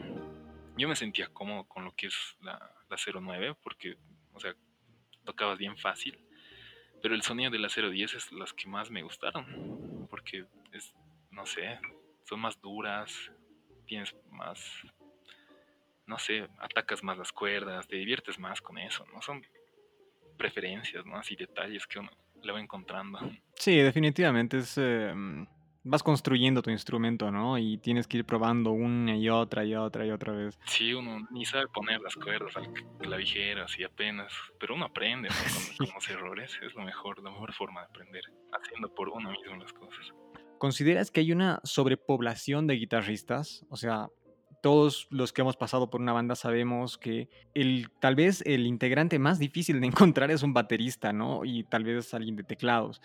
[0.76, 3.96] Yo me sentía cómodo con lo que es la, la 09, porque,
[4.32, 4.56] o sea,
[5.24, 6.18] tocaba bien fácil.
[7.02, 10.94] Pero el sonido de la 010 es las que más me gustaron, porque es,
[11.30, 11.78] no sé,
[12.24, 13.32] son más duras,
[13.86, 14.82] tienes más,
[16.06, 19.22] no sé, atacas más las cuerdas, te diviertes más con eso, ¿no?
[19.22, 19.44] Son
[20.36, 21.16] preferencias, ¿no?
[21.16, 22.10] Así detalles que uno
[22.42, 23.18] lo va encontrando.
[23.54, 24.76] Sí, definitivamente es...
[24.78, 25.46] Em,
[25.82, 27.58] vas construyendo tu instrumento, ¿no?
[27.58, 30.58] Y tienes que ir probando una y otra y otra y otra vez.
[30.66, 35.28] Sí, uno ni sabe poner las cuerdas al clavijero así apenas, pero uno aprende
[35.78, 39.56] con, los errores, es lo mejor, la mejor forma de aprender, haciendo por uno mismo
[39.56, 40.12] las cosas.
[40.58, 43.64] ¿Consideras que hay una sobrepoblación de guitarristas?
[43.70, 44.08] O sea,
[44.62, 49.18] todos los que hemos pasado por una banda sabemos que el, tal vez el integrante
[49.18, 51.46] más difícil de encontrar es un baterista, ¿no?
[51.46, 53.00] Y tal vez alguien de teclados.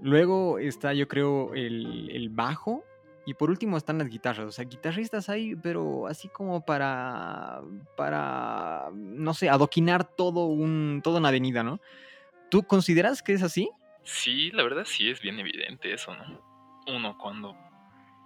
[0.00, 2.84] Luego está, yo creo, el, el bajo.
[3.26, 4.46] Y por último están las guitarras.
[4.46, 7.60] O sea, guitarristas hay, pero así como para.
[7.96, 8.88] para.
[8.94, 11.02] no sé, adoquinar todo un.
[11.04, 11.80] toda una avenida, ¿no?
[12.50, 13.70] ¿Tú consideras que es así?
[14.04, 16.40] Sí, la verdad sí es bien evidente eso, ¿no?
[16.86, 17.54] Uno cuando,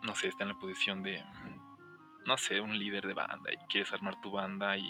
[0.05, 1.21] no sé, está en la posición de,
[2.25, 4.89] no sé, un líder de banda y quieres armar tu banda y,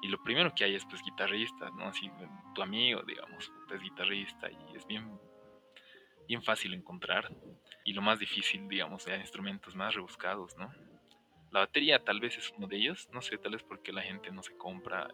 [0.00, 1.88] y lo primero que hay es pues guitarristas, ¿no?
[1.88, 2.10] Así,
[2.54, 5.20] tu amigo, digamos, es guitarrista y es bien,
[6.26, 7.30] bien fácil encontrar.
[7.84, 10.72] Y lo más difícil, digamos, de instrumentos más rebuscados, ¿no?
[11.52, 14.30] La batería tal vez es uno de ellos, no sé, tal vez porque la gente
[14.30, 15.08] no se compra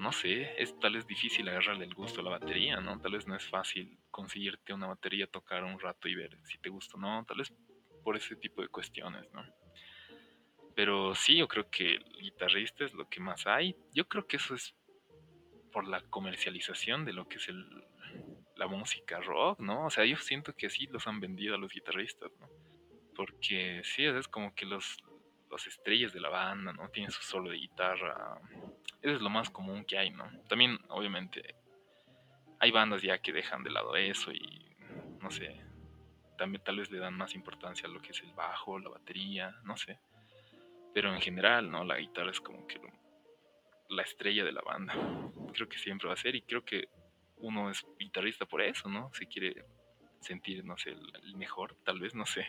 [0.00, 3.00] no sé, es tal vez difícil agarrarle el gusto a la batería, ¿no?
[3.00, 6.68] Tal vez no es fácil conseguirte una batería, tocar un rato y ver si te
[6.68, 7.52] gusta o no, tal vez
[8.02, 9.42] por ese tipo de cuestiones, ¿no?
[10.74, 13.74] Pero sí, yo creo que el guitarrista es lo que más hay.
[13.94, 14.74] Yo creo que eso es
[15.72, 17.66] por la comercialización de lo que es el,
[18.56, 19.86] la música rock, ¿no?
[19.86, 22.48] O sea, yo siento que sí los han vendido a los guitarristas, ¿no?
[23.14, 24.98] Porque sí, es como que los,
[25.50, 26.88] los estrellas de la banda, ¿no?
[26.88, 28.40] Tienen su solo de guitarra.
[29.02, 30.30] Eso es lo más común que hay, ¿no?
[30.48, 31.54] También, obviamente,
[32.58, 34.74] hay bandas ya que dejan de lado eso y,
[35.20, 35.60] no sé,
[36.38, 39.54] también tal vez le dan más importancia a lo que es el bajo, la batería,
[39.64, 39.98] no sé.
[40.94, 41.84] Pero en general, ¿no?
[41.84, 42.80] La guitarra es como que
[43.90, 44.94] la estrella de la banda.
[45.52, 46.88] Creo que siempre va a ser y creo que
[47.38, 49.10] uno es guitarrista por eso, ¿no?
[49.14, 49.64] Si quiere
[50.20, 52.46] sentir, no sé, el mejor, tal vez, no sé.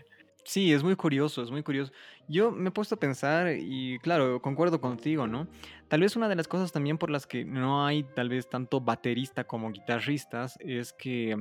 [0.47, 1.91] Sí, es muy curioso, es muy curioso.
[2.29, 5.45] Yo me he puesto a pensar y claro, concuerdo contigo, ¿no?
[5.89, 8.79] Tal vez una de las cosas también por las que no hay tal vez tanto
[8.79, 11.37] baterista como guitarristas es que,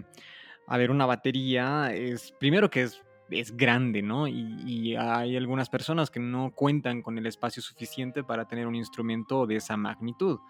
[0.66, 4.26] a ver, una batería es, primero que es, es grande, ¿no?
[4.26, 9.46] Y, hay algunas personas que no cuentan con el espacio suficiente para tener un instrumento
[9.46, 10.40] de esa magnitud.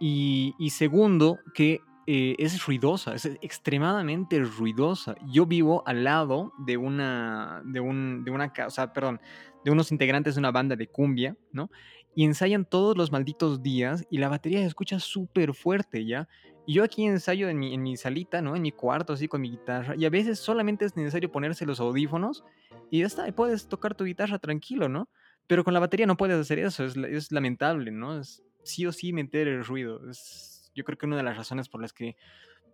[0.00, 5.16] Y segundo, que eh, es ruidosa, es extremadamente ruidosa.
[5.26, 9.20] Yo vivo al lado de una, de un, de una, sea, perdón,
[9.64, 11.68] de unos integrantes de una banda de cumbia, ¿no?
[12.14, 16.28] Y ensayan todos los malditos días y la batería se escucha súper fuerte, ¿ya?
[16.64, 18.54] Y yo aquí ensayo en mi, en mi salita, ¿no?
[18.54, 19.96] En mi cuarto, así con mi guitarra.
[19.96, 22.44] Y a veces solamente es necesario ponerse los audífonos
[22.88, 25.08] y ya está, y puedes tocar tu guitarra tranquilo, ¿no?
[25.48, 28.20] Pero con la batería no puedes hacer eso, es, es lamentable, ¿no?
[28.20, 31.68] Es sí o sí meter el ruido, es yo creo que una de las razones
[31.68, 32.16] por las que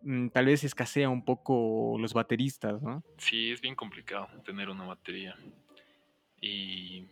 [0.02, 3.02] mm, tal vez escasea un poco los bateristas, ¿no?
[3.16, 5.36] Sí, es bien complicado tener una batería.
[6.40, 7.06] Y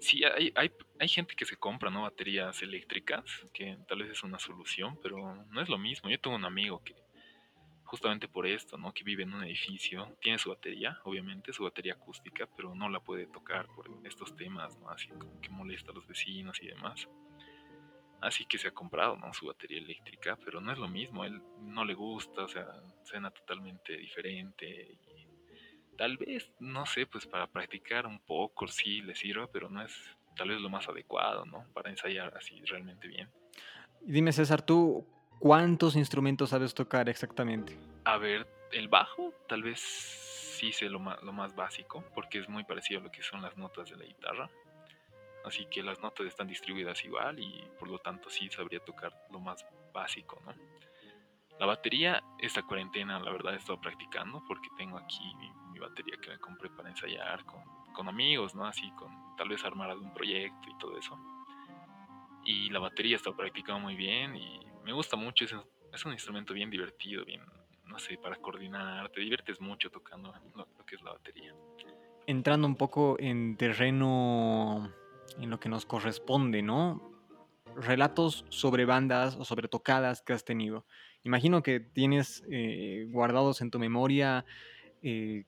[0.00, 2.02] sí, hay, hay, hay gente que se compra ¿no?
[2.02, 6.08] baterías eléctricas, que tal vez es una solución, pero no es lo mismo.
[6.08, 6.94] Yo tengo un amigo que
[7.92, 8.94] justamente por esto, ¿no?
[8.94, 13.00] Que vive en un edificio, tiene su batería, obviamente, su batería acústica, pero no la
[13.00, 14.88] puede tocar por estos temas, ¿no?
[14.88, 17.06] Así como que molesta a los vecinos y demás.
[18.22, 19.34] Así que se ha comprado ¿no?
[19.34, 22.66] su batería eléctrica, pero no es lo mismo, él no le gusta, o sea,
[23.02, 24.96] suena totalmente diferente.
[25.02, 29.82] Y tal vez, no sé, pues para practicar un poco sí le sirva, pero no
[29.82, 29.92] es
[30.36, 31.66] tal vez lo más adecuado, ¿no?
[31.74, 33.28] Para ensayar así realmente bien.
[34.00, 35.04] Dime, César, ¿tú
[35.40, 37.76] cuántos instrumentos sabes tocar exactamente?
[38.04, 42.48] A ver, el bajo tal vez sí sé lo más, lo más básico, porque es
[42.48, 44.48] muy parecido a lo que son las notas de la guitarra
[45.44, 49.40] así que las notas están distribuidas igual y por lo tanto sí sabría tocar lo
[49.40, 50.52] más básico, ¿no?
[51.58, 56.30] La batería, esta cuarentena, la verdad he estado practicando porque tengo aquí mi, batería que
[56.30, 57.60] me compré para ensayar con,
[57.92, 58.64] con, amigos, ¿no?
[58.64, 61.18] Así, con tal vez armar algún proyecto y todo eso.
[62.44, 65.54] Y la batería estado practicando muy bien y me gusta mucho, es,
[65.92, 67.42] es un instrumento bien divertido, bien,
[67.84, 71.52] no sé, para coordinar, te diviertes mucho tocando lo, lo que es la batería.
[72.26, 74.92] Entrando un poco en terreno
[75.40, 77.10] en lo que nos corresponde, ¿no?
[77.76, 80.84] Relatos sobre bandas o sobre tocadas que has tenido.
[81.24, 84.44] Imagino que tienes eh, guardados en tu memoria
[85.02, 85.44] eh,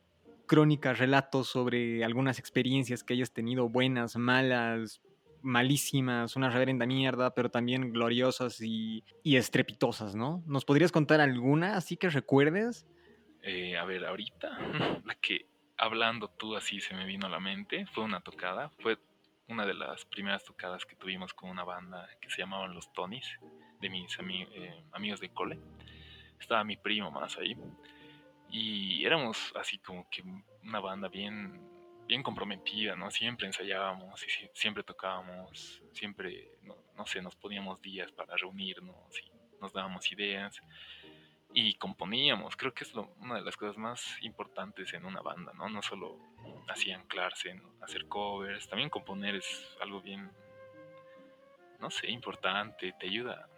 [0.46, 5.02] crónicas, relatos sobre algunas experiencias que hayas tenido, buenas, malas,
[5.42, 10.42] malísimas, una reverenda mierda, pero también gloriosas y, y estrepitosas, ¿no?
[10.46, 12.86] ¿Nos podrías contar alguna así que recuerdes?
[13.42, 14.58] Eh, a ver, ahorita,
[15.04, 18.98] la que hablando tú así se me vino a la mente, fue una tocada, fue
[19.48, 23.38] una de las primeras tocadas que tuvimos con una banda que se llamaban Los Tonys,
[23.80, 25.58] de mis eh, amigos de cole.
[26.40, 27.56] Estaba mi primo más ahí.
[28.50, 30.22] Y éramos así como que
[30.62, 31.60] una banda bien,
[32.06, 33.10] bien comprometida, ¿no?
[33.10, 39.30] Siempre ensayábamos y siempre tocábamos, siempre, no, no sé, nos poníamos días para reunirnos y
[39.60, 40.60] nos dábamos ideas
[41.54, 42.56] y componíamos.
[42.56, 45.68] Creo que es una de las cosas más importantes en una banda, ¿no?
[45.68, 46.18] No solo
[46.68, 50.32] así anclarse hacer covers, también componer es algo bien,
[51.78, 53.48] no sé, importante, te ayuda,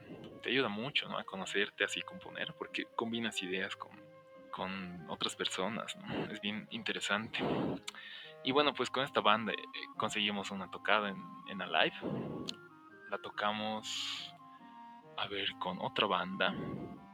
[0.42, 1.18] te ayuda mucho, ¿no?
[1.18, 3.98] A conocerte así componer, porque combinas ideas con,
[4.50, 5.96] con otras personas.
[6.30, 7.38] Es bien interesante.
[8.44, 9.56] Y bueno, pues con esta banda eh,
[9.96, 11.96] conseguimos una tocada en, en Alive.
[13.10, 14.34] La tocamos,
[15.16, 16.54] a ver, con otra banda.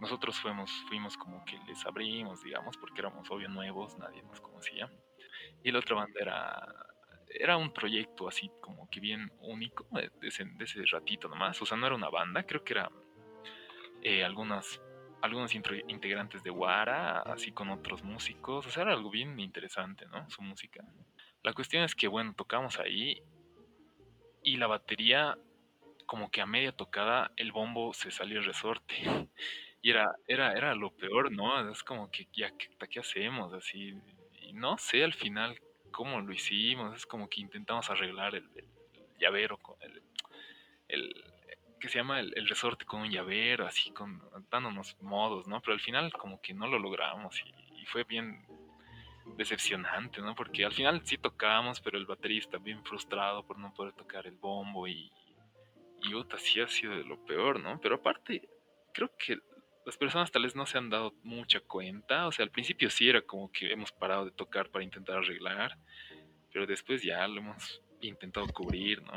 [0.01, 4.91] Nosotros fuimos, fuimos como que les abrimos, digamos, porque éramos obvio nuevos, nadie nos conocía.
[5.63, 6.87] Y la otra banda era,
[7.29, 11.61] era un proyecto así como que bien único, de ese, de ese ratito nomás.
[11.63, 12.91] O sea, no era una banda, creo que era
[14.03, 14.81] eh, algunas
[15.23, 18.67] algunos integrantes de Wara, así con otros músicos.
[18.67, 20.29] O sea, era algo bien interesante, ¿no?
[20.29, 20.85] Su música.
[21.45, 23.23] La cuestión es que, bueno, tocamos ahí
[24.43, 25.39] y la batería,
[26.07, 29.29] como que a media tocada, el bombo se salió el resorte.
[29.85, 31.69] Y era, era, era lo peor, ¿no?
[31.69, 33.53] Es como que, ya, ¿qué, hacemos?
[33.53, 33.95] Así,
[34.41, 35.61] y no sé al final
[35.91, 36.95] cómo lo hicimos.
[36.95, 38.49] Es como que intentamos arreglar el,
[39.19, 40.03] llavero con el,
[40.87, 41.33] el
[41.83, 45.61] que se llama el, resorte con un llavero, así, con, dándonos modos, ¿no?
[45.61, 48.47] Pero al final como que no lo logramos y, fue bien
[49.37, 50.37] decepcionante, ¿no?
[50.37, 54.37] Porque al final sí tocábamos, pero el baterista bien frustrado por no poder tocar el
[54.37, 55.11] bombo y,
[56.03, 57.81] y Uta sí ha sido de lo peor, ¿no?
[57.81, 58.49] Pero aparte,
[58.93, 59.39] creo que
[59.85, 63.09] las personas tal vez no se han dado mucha cuenta, o sea, al principio sí
[63.09, 65.77] era como que hemos parado de tocar para intentar arreglar,
[66.53, 69.13] pero después ya lo hemos intentado cubrir, ¿no?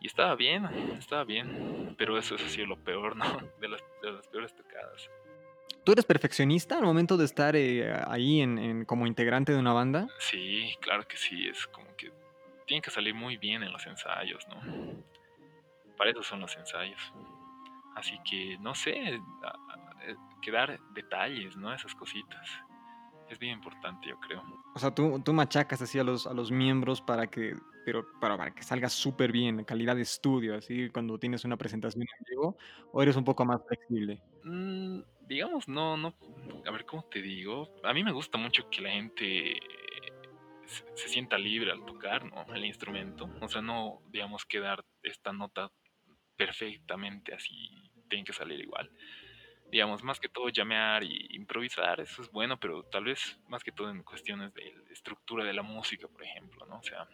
[0.00, 0.66] Y estaba bien,
[0.98, 1.94] estaba bien.
[1.96, 3.24] Pero eso, ha sido lo peor, ¿no?
[3.60, 5.10] De las, de las peores tocadas.
[5.84, 10.08] ¿Tú eres perfeccionista al momento de estar eh, ahí en, como integrante de una banda?
[10.18, 11.48] Sí, claro que sí.
[11.48, 12.10] Es como que
[12.66, 14.60] tiene que salir muy bien en los ensayos, ¿no?
[15.96, 17.12] Para eso son los ensayos.
[17.94, 19.20] Así que, no sé,
[20.42, 21.72] quedar detalles, ¿no?
[21.72, 22.48] Esas cositas.
[23.28, 24.42] Es bien importante, yo creo.
[24.74, 27.56] O sea, tú, tú machacas así a los, a los miembros para que
[27.86, 32.24] pero para, que salga súper bien, calidad de estudio, así cuando tienes una presentación en
[32.28, 32.56] vivo,
[32.90, 34.20] o eres un poco más flexible?
[34.42, 36.12] Mm, digamos, no, no,
[36.66, 37.70] a ver, ¿cómo te digo?
[37.84, 39.60] A mí me gusta mucho que la gente
[40.64, 42.52] se, sienta libre al tocar, ¿no?
[42.52, 45.70] El instrumento, o sea, no, digamos, quedar esta nota
[46.36, 48.90] perfectamente así, tiene que salir igual
[49.70, 53.72] digamos, más que todo llamear y improvisar, eso es bueno, pero tal vez más que
[53.72, 56.78] todo en cuestiones de estructura de la música, por ejemplo, ¿no?
[56.78, 57.08] O sea,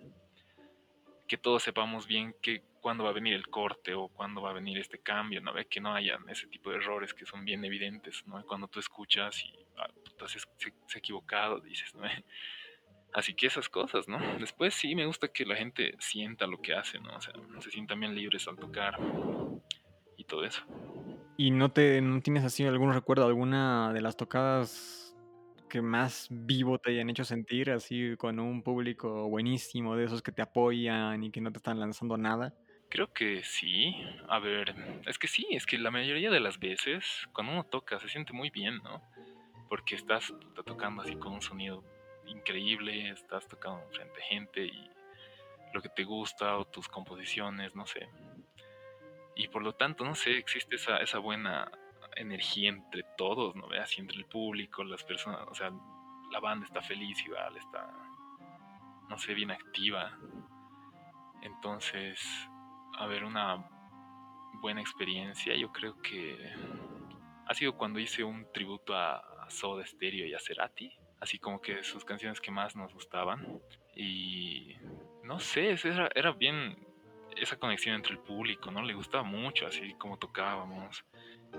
[1.27, 4.55] que todos sepamos bien que cuándo va a venir el corte o cuándo va a
[4.55, 5.55] venir este cambio, ¿no?
[5.69, 8.45] Que no haya ese tipo de errores que son bien evidentes, ¿no?
[8.45, 9.89] Cuando tú escuchas y ah,
[10.27, 12.03] se, ha equivocado, dices, ¿no?
[13.13, 14.19] Así que esas cosas, ¿no?
[14.39, 17.15] Después sí me gusta que la gente sienta lo que hace, ¿no?
[17.15, 18.97] O sea, se sientan bien libres al tocar
[20.17, 20.63] y todo eso.
[21.37, 25.15] ¿Y no te no tienes así algún recuerdo, alguna de las tocadas
[25.69, 30.33] que más vivo te hayan hecho sentir, así con un público buenísimo, de esos que
[30.33, 32.55] te apoyan y que no te están lanzando nada?
[32.91, 33.95] Creo que sí.
[34.29, 34.75] A ver,
[35.07, 38.35] es que sí, es que la mayoría de las veces cuando uno toca se siente
[38.35, 39.03] muy bien, ¿no?
[39.71, 40.35] Porque estás,
[40.67, 41.83] tocando así con un sonido
[42.27, 44.91] increíble, estás tocando frente a gente y
[45.73, 48.09] lo que te gusta o tus composiciones, no sé.
[49.35, 51.71] Y por lo tanto, no sé, existe esa, esa buena
[52.17, 53.69] energía entre todos, ¿no?
[53.81, 55.73] Así entre el público, las personas, o sea,
[56.31, 57.91] la banda está feliz igual, está,
[59.09, 60.17] no sé, bien activa.
[61.43, 62.21] Entonces,
[62.99, 63.69] a ver, una
[64.61, 66.37] buena experiencia, yo creo que
[67.47, 70.91] ha sido cuando hice un tributo a, Soda Stereo y a Cerati,
[71.23, 73.61] así como que sus canciones que más nos gustaban.
[73.95, 74.75] Y
[75.23, 76.77] no sé, era, era bien
[77.37, 78.83] esa conexión entre el público, ¿no?
[78.83, 81.05] Le gustaba mucho, así como tocábamos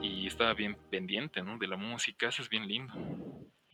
[0.02, 1.58] y estaba bien pendiente ¿no?
[1.58, 2.94] de la música, eso es bien lindo.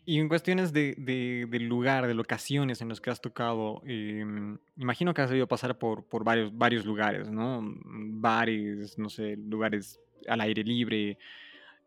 [0.05, 5.13] Y en cuestiones de, de, lugar, de locaciones en los que has tocado, em, imagino
[5.13, 7.61] que has debido pasar por, por varios, varios lugares, ¿no?
[7.63, 11.17] Bares, no sé, lugares al aire libre.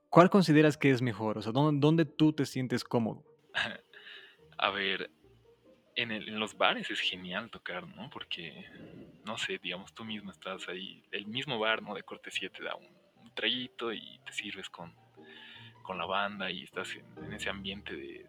[0.09, 1.39] ¿Cuál consideras que es mejor?
[1.39, 3.25] O sea, ¿dónde, dónde tú te sientes cómodo?
[4.63, 5.11] A ver,
[5.97, 8.09] en, en, los bares es genial tocar, ¿no?
[8.11, 8.65] Porque,
[9.25, 11.97] no sé, digamos, tú mismo estás ahí, el mismo bar, ¿no?
[11.97, 14.95] De cortesía te da un, traguito y te sirves con,
[15.83, 18.25] con la banda y estás en, ese ambiente de,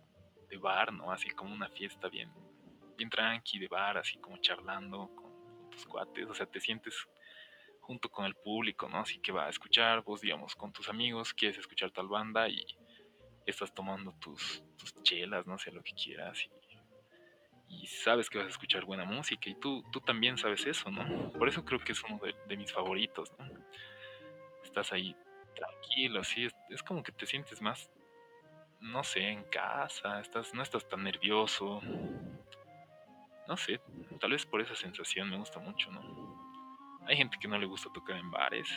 [0.49, 1.11] de, bar, ¿no?
[1.11, 2.31] Así como una fiesta bien,
[2.97, 6.95] bien tranqui de bar, así como charlando con, tus cuates, o sea, te sientes
[7.79, 9.01] junto con el público, ¿no?
[9.01, 12.65] Así que va a escuchar, vos, digamos, con tus amigos, quieres escuchar tal banda y
[13.45, 16.47] estás tomando tus, tus chelas, no sé, lo que quieras
[17.69, 21.31] y, sabes que vas a escuchar buena música y tú, tú también sabes eso, ¿no?
[21.33, 23.45] Por eso creo que es uno de, mis favoritos, ¿no?
[24.63, 25.15] estás ahí
[25.55, 27.91] tranquilo, sí, es, como que te sientes más,
[28.79, 31.81] no sé, en casa, estás, no estás tan nervioso.
[33.47, 33.81] No sé,
[34.19, 36.01] tal vez por esa sensación me gusta mucho, ¿no?
[37.05, 38.69] Hay gente que no le gusta tocar en bares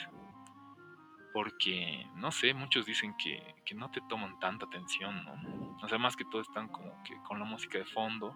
[1.37, 5.77] porque, no sé, muchos dicen que, que, no te toman tanta atención, ¿no?
[5.83, 8.35] O sea, más que todo están como que con la música de fondo,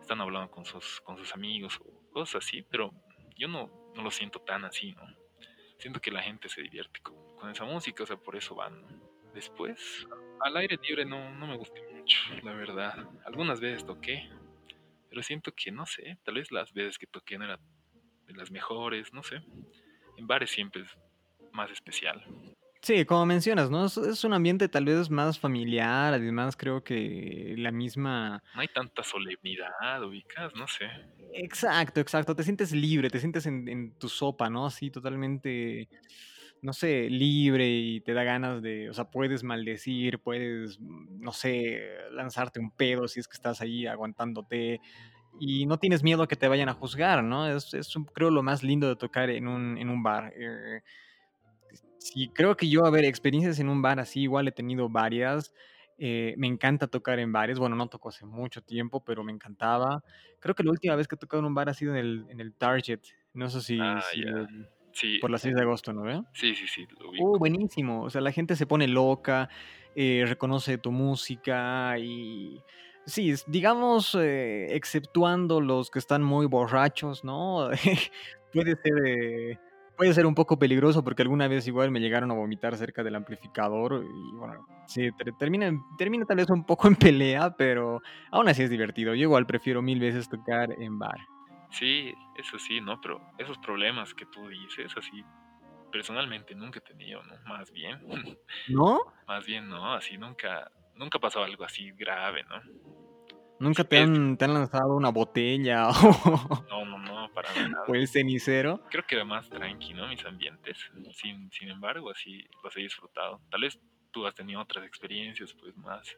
[0.00, 2.92] están hablando con sus, con sus amigos o cosas así, pero
[3.36, 5.04] yo no, no lo siento tan así, ¿no?
[5.78, 8.82] Siento que la gente se divierte con, con esa música, o sea, por eso van,
[8.82, 8.88] ¿no?
[9.32, 10.04] Después,
[10.40, 13.08] al aire libre no, no me gusta mucho, la verdad.
[13.24, 14.28] Algunas veces toqué,
[15.08, 17.60] pero siento que, no sé, tal vez las veces que toqué no eran
[18.26, 19.36] de las mejores, no sé.
[20.16, 20.98] En bares siempre es
[21.52, 22.24] más especial.
[22.82, 23.86] Sí, como mencionas, ¿no?
[23.86, 28.42] Es, un ambiente tal vez más familiar, además creo que la misma...
[28.56, 30.86] No hay tanta solemnidad, ubicas, no sé.
[31.32, 34.66] Exacto, exacto, te sientes libre, te sientes en, en tu sopa, ¿no?
[34.66, 35.88] Así totalmente,
[36.60, 41.82] no sé, libre y te da ganas de, o sea, puedes maldecir, puedes, no sé,
[42.10, 44.80] lanzarte un pedo si es que estás ahí aguantándote
[45.38, 47.48] y no tienes miedo a que te vayan a juzgar, ¿no?
[47.48, 50.32] Es, es creo, lo más lindo de tocar en un, en un bar.
[50.36, 50.82] Eh,
[52.02, 55.54] Sí, creo que yo, a ver, experiencias en un bar así, igual he tenido varias.
[55.98, 57.58] Eh, me encanta tocar en bares.
[57.58, 60.02] Bueno, no toco hace mucho tiempo, pero me encantaba.
[60.40, 62.26] Creo que la última vez que he tocado en un bar ha sido en el,
[62.28, 63.00] en el Target.
[63.34, 64.22] No sé si, Ah, si.
[64.94, 66.22] Sí, por la 6 de agosto, ¿no ve?
[66.34, 67.38] sí, sí, sí, lo ubico.
[67.38, 68.02] buenísimo.
[68.02, 69.48] O sea, la gente se pone loca,
[69.94, 72.60] eh, reconoce tu música y
[73.06, 77.70] sí, digamos, eh, exceptuando los que están muy borrachos, ¿no?
[78.52, 79.58] Puede ser, eh,
[80.02, 83.14] puede ser un poco peligroso porque alguna vez igual me llegaron a vomitar cerca del
[83.14, 88.00] amplificador y bueno, sí, ter- termina, termina tal vez un poco en pelea, pero
[88.32, 89.14] aún así es divertido.
[89.14, 91.18] Yo igual prefiero mil veces tocar en bar.
[91.70, 93.00] Sí, eso sí, ¿no?
[93.00, 95.22] Pero esos problemas que tú dices, así,
[95.92, 97.34] personalmente nunca he tenido, ¿no?
[97.46, 98.00] Más bien,
[98.68, 99.00] ¿No?
[99.28, 99.94] más bien, ¿no?
[99.94, 102.56] Así nunca, nunca pasó algo así grave, ¿no?
[103.62, 107.84] ¿Nunca te han, te han lanzado una botella o, no, no, no, para nada.
[107.86, 108.80] o el cenicero?
[108.90, 110.08] Creo que era más tranqui, ¿no?
[110.08, 110.76] Mis ambientes.
[111.12, 113.40] Sin, sin embargo, así los he disfrutado.
[113.50, 113.78] Tal vez
[114.10, 116.16] tú has tenido otras experiencias, pues más.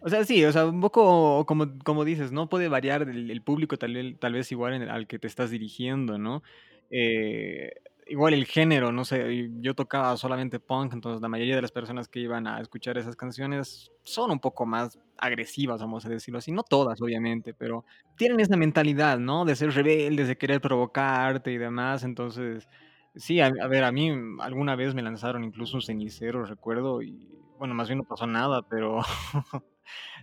[0.00, 2.48] O sea, sí, o sea, un poco como, como dices, ¿no?
[2.48, 5.26] Puede variar el, el público tal vez, tal vez igual en el- al que te
[5.26, 6.42] estás dirigiendo, ¿no?
[6.90, 7.72] Eh,
[8.06, 12.08] igual el género, no sé, yo tocaba solamente punk, entonces la mayoría de las personas
[12.08, 16.52] que iban a escuchar esas canciones son un poco más agresivas, vamos a decirlo así,
[16.52, 17.84] no todas, obviamente, pero
[18.16, 19.44] tienen esa mentalidad, ¿no?
[19.44, 22.68] De ser rebeldes, de querer provocarte y demás, entonces,
[23.16, 27.28] sí, a, ver, a mí alguna vez me lanzaron incluso un cenicero, recuerdo, y
[27.58, 29.00] bueno, más bien no pasó nada, pero...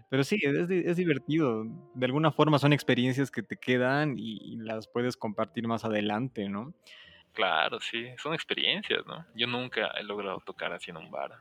[0.09, 1.63] Pero sí, es, es divertido.
[1.93, 6.73] De alguna forma son experiencias que te quedan y las puedes compartir más adelante, ¿no?
[7.33, 9.25] Claro, sí, son experiencias, ¿no?
[9.35, 11.39] Yo nunca he logrado tocar así en un bar,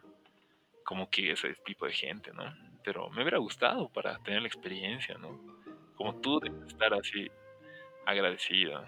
[0.84, 2.44] como que ese tipo de gente, ¿no?
[2.82, 5.38] Pero me hubiera gustado para tener la experiencia, ¿no?
[5.96, 7.30] Como tú, de estar así
[8.06, 8.86] agradecido a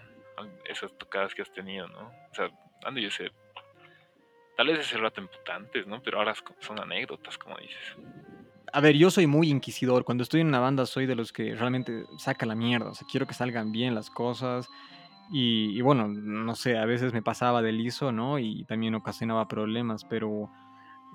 [0.65, 2.11] esas tocadas que has tenido, ¿no?
[2.31, 2.49] O sea,
[2.81, 3.31] dando yo sé,
[4.57, 6.01] tal vez ese rato emputantes, ¿no?
[6.01, 7.95] Pero ahora son anécdotas, como dices.
[8.73, 10.03] A ver, yo soy muy inquisidor.
[10.03, 12.89] Cuando estoy en una banda soy de los que realmente saca la mierda.
[12.89, 14.67] O sea, quiero que salgan bien las cosas.
[15.31, 18.39] Y, y bueno, no sé, a veces me pasaba de liso, ¿no?
[18.39, 20.51] Y también ocasionaba problemas, pero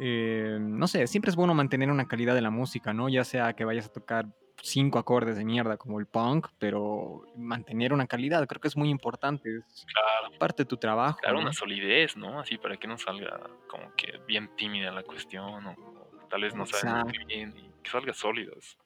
[0.00, 3.08] eh, no sé, siempre es bueno mantener una calidad de la música, ¿no?
[3.08, 4.26] Ya sea que vayas a tocar
[4.62, 8.88] cinco acordes de mierda como el punk, pero mantener una calidad creo que es muy
[8.90, 9.58] importante.
[9.58, 12.40] Es Claro, parte de tu trabajo, claro, una solidez, ¿no?
[12.40, 16.54] Así para que no salga como que bien tímida la cuestión, o, o tal vez
[16.54, 18.78] no salga bien, y que salga sólido, es,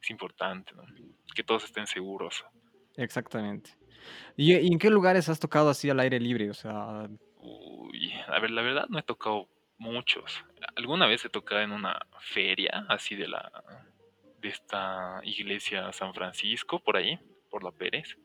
[0.00, 0.82] es importante, ¿no?
[1.34, 2.44] Que todos estén seguros.
[2.96, 3.77] Exactamente.
[4.36, 6.50] ¿Y, y en qué lugares has tocado así al aire libre?
[6.50, 7.08] O sea,
[7.40, 9.48] Uy, a ver, la verdad no he tocado
[9.78, 10.44] muchos.
[10.76, 13.50] Alguna vez he tocado en una feria, así de la
[14.40, 17.18] de esta iglesia San Francisco, por ahí,
[17.50, 18.16] por la Pérez.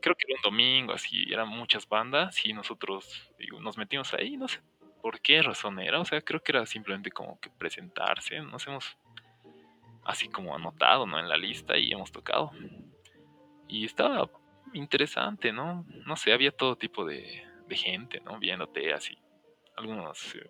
[0.00, 4.36] Creo que era un domingo, así, eran muchas bandas y nosotros digo, nos metimos ahí,
[4.36, 4.60] no sé
[5.02, 8.96] por qué razón era, o sea, creo que era simplemente como que presentarse, nos hemos
[10.04, 11.18] así como anotado, ¿no?
[11.18, 12.52] En la lista y hemos tocado.
[13.68, 14.30] Y estaba
[14.72, 15.84] interesante, ¿no?
[16.06, 18.38] No sé, había todo tipo de, de gente, ¿no?
[18.38, 19.16] Viéndote así.
[19.76, 20.46] Algunos, eh,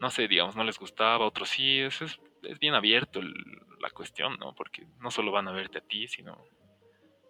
[0.00, 1.80] no sé, digamos, no les gustaba, otros sí.
[1.80, 3.34] Es, es, es bien abierto el-
[3.80, 4.54] la cuestión, ¿no?
[4.54, 6.44] Porque no solo van a verte a ti, sino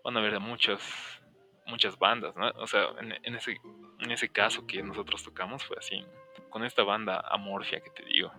[0.05, 0.83] van a ver a muchas,
[1.67, 2.49] muchas bandas, ¿no?
[2.57, 3.57] O sea, en, en ese,
[4.01, 6.05] en ese caso que nosotros tocamos fue así,
[6.51, 8.33] con esta banda Amorfia que te digo.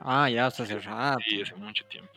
[0.00, 1.18] ah, ya hasta Sí, hace rato.
[1.28, 2.12] sí, hace mucho tiempo.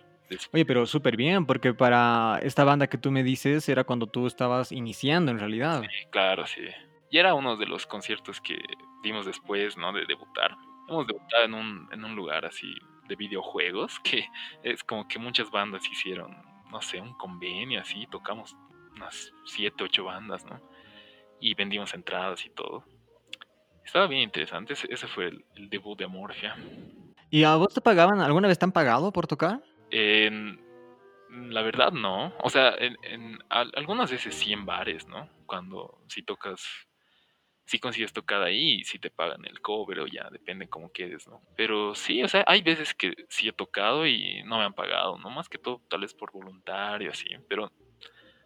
[0.51, 4.27] Oye, pero súper bien, porque para esta banda que tú me dices era cuando tú
[4.27, 5.81] estabas iniciando en realidad.
[5.81, 6.61] Sí, claro, sí.
[7.09, 8.59] Y era uno de los conciertos que
[9.03, 9.91] dimos después, ¿no?
[9.91, 10.55] De debutar.
[10.87, 12.75] Hemos debutado en un, en un lugar así
[13.07, 14.27] de videojuegos, que
[14.63, 16.37] es como que muchas bandas hicieron,
[16.71, 18.55] no sé, un convenio así, tocamos
[18.95, 20.59] unas siete, ocho bandas, ¿no?
[21.39, 22.83] Y vendimos entradas y todo.
[23.83, 26.55] Estaba bien interesante, ese, ese fue el, el debut de Amorfia.
[27.31, 28.21] ¿Y a vos te pagaban?
[28.21, 29.63] ¿Alguna vez te han pagado por tocar?
[29.91, 30.59] En-
[31.51, 32.75] la verdad no, o sea,
[33.75, 35.29] algunas veces sí en bares, ¿no?
[35.45, 36.61] Cuando si tocas,
[37.65, 41.41] si consigues tocar ahí, si te pagan el cover o ya, depende cómo quedes, ¿no?
[41.55, 45.19] Pero sí, o sea, hay veces que sí he tocado y no me han pagado,
[45.19, 45.29] ¿no?
[45.29, 47.71] Más que todo tal vez por voluntario, así, pero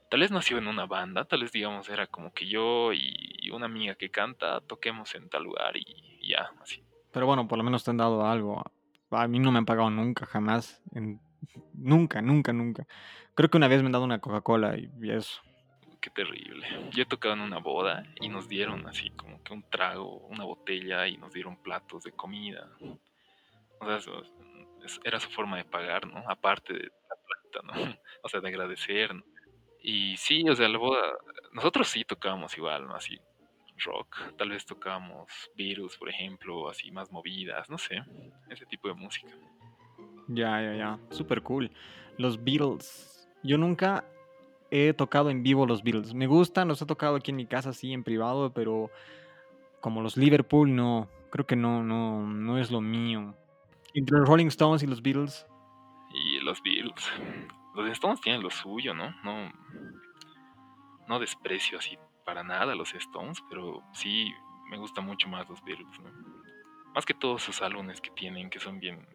[0.10, 2.92] tal vez no ha sido en una banda, tal vez digamos era como que yo
[2.92, 5.86] y una amiga que canta toquemos en tal lugar y,
[6.20, 6.84] y ya, así.
[7.12, 8.62] Pero bueno, por lo menos te han dado algo.
[9.12, 10.82] A mí no me han pagado nunca, jamás.
[10.94, 11.22] En-
[11.74, 12.86] Nunca, nunca, nunca.
[13.36, 15.42] Creo que una vez me han dado una Coca-Cola y eso.
[16.02, 16.68] Qué terrible.
[16.92, 20.44] Yo he tocado en una boda y nos dieron así como que un trago, una
[20.44, 22.70] botella y nos dieron platos de comida.
[23.80, 24.24] O sea, eso-
[24.84, 26.24] es- era su forma de pagar, ¿no?
[26.30, 27.74] Aparte de la plata, ¿no?
[28.24, 29.12] O sea, de agradecer.
[29.82, 31.02] Y sí, o sea, la boda,
[31.54, 32.96] nosotros sí tocábamos igual, ¿no?
[32.96, 33.18] Así
[33.86, 35.28] rock, tal vez tocábamos
[35.58, 38.02] Beatles, por ejemplo, así más movidas, no sé,
[38.50, 39.34] ese tipo de música.
[40.28, 41.00] Ya, ya, ya.
[41.10, 41.72] Súper cool.
[42.18, 43.28] Los Beatles.
[43.44, 44.06] Yo nunca
[44.72, 46.14] he tocado en vivo los Beatles.
[46.14, 48.90] Me gustan, los he tocado aquí en mi casa, sí, en privado, pero
[49.82, 51.08] como los Liverpool, no.
[51.30, 53.36] Creo que no, no, no es lo mío.
[53.94, 55.46] Entre los Rolling Stones y los Beatles.
[56.14, 57.12] Y los Beatles,
[57.76, 59.10] los Stones tienen lo suyo, ¿no?
[59.24, 59.52] No,
[61.08, 64.32] no desprecio así para nada los Stones, pero sí
[64.70, 66.10] me gustan mucho más los Beatles, ¿no?
[66.94, 69.08] Más que todos sus álbumes que tienen, que son bien,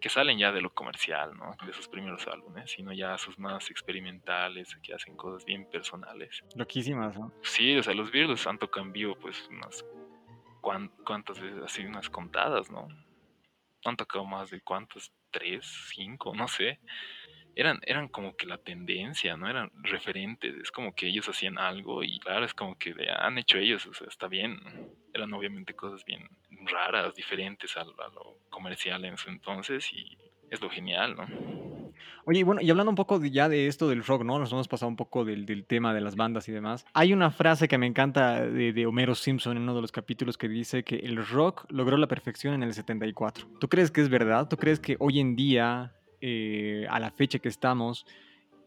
[0.00, 1.56] que salen ya de lo comercial, ¿no?
[1.66, 6.44] De sus primeros álbumes, sino ya sus más experimentales, que hacen cosas bien personales.
[6.54, 7.32] Loquísimas, ¿no?
[7.42, 9.84] Sí, o sea, los Beatles han tocado en vivo, pues, unas
[11.04, 12.88] cuántas veces, así, unas contadas, ¿no?
[13.84, 16.80] Han tocado más de cuántas, tres, cinco, no sé.
[17.58, 19.48] Eran, eran como que la tendencia, ¿no?
[19.50, 23.58] Eran referentes, es como que ellos hacían algo y claro, es como que han hecho
[23.58, 24.60] ellos, o sea, está bien.
[25.12, 26.28] Eran obviamente cosas bien
[26.70, 30.16] raras, diferentes a, lo- comercial en su entonces y
[30.50, 31.26] es lo genial, ¿no?
[32.26, 34.38] Oye, y bueno, y hablando un poco ya de esto del rock, ¿no?
[34.38, 36.86] Nos hemos pasado un poco del, del tema de las bandas y demás.
[36.92, 40.38] Hay una frase que me encanta de, de Homero Simpson en uno de los capítulos
[40.38, 43.48] que dice que el rock logró la perfección en el 74.
[43.58, 44.46] ¿Tú crees que es verdad?
[44.48, 48.06] ¿Tú crees que hoy en día, eh, a la fecha que estamos,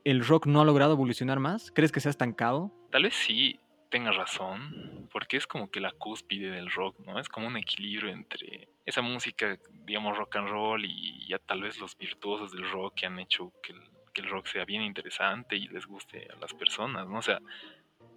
[0.04, 1.72] el rock no ha logrado evolucionar más?
[1.72, 2.72] ¿Crees que se ha estancado?
[2.92, 3.60] Tal vez sí
[3.92, 7.20] tenga razón, porque es como que la cúspide del rock, ¿no?
[7.20, 11.78] Es como un equilibrio entre esa música, digamos, rock and roll y ya tal vez
[11.78, 13.82] los virtuosos del rock que han hecho que el,
[14.14, 17.20] que el rock sea bien interesante y les guste a las personas, ¿no?
[17.20, 17.40] O sea,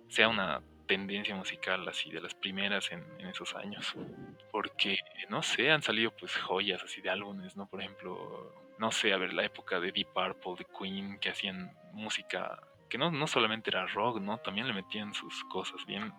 [0.08, 3.94] sea una tendencia musical así de las primeras en, en esos años.
[4.52, 7.66] Porque, no sé, han salido pues joyas así de álbumes, ¿no?
[7.66, 11.76] Por ejemplo, no sé, a ver, la época de Deep Purple, de Queen, que hacían
[11.92, 14.38] música que no, no solamente era rock, ¿no?
[14.38, 16.12] También le metían sus cosas bien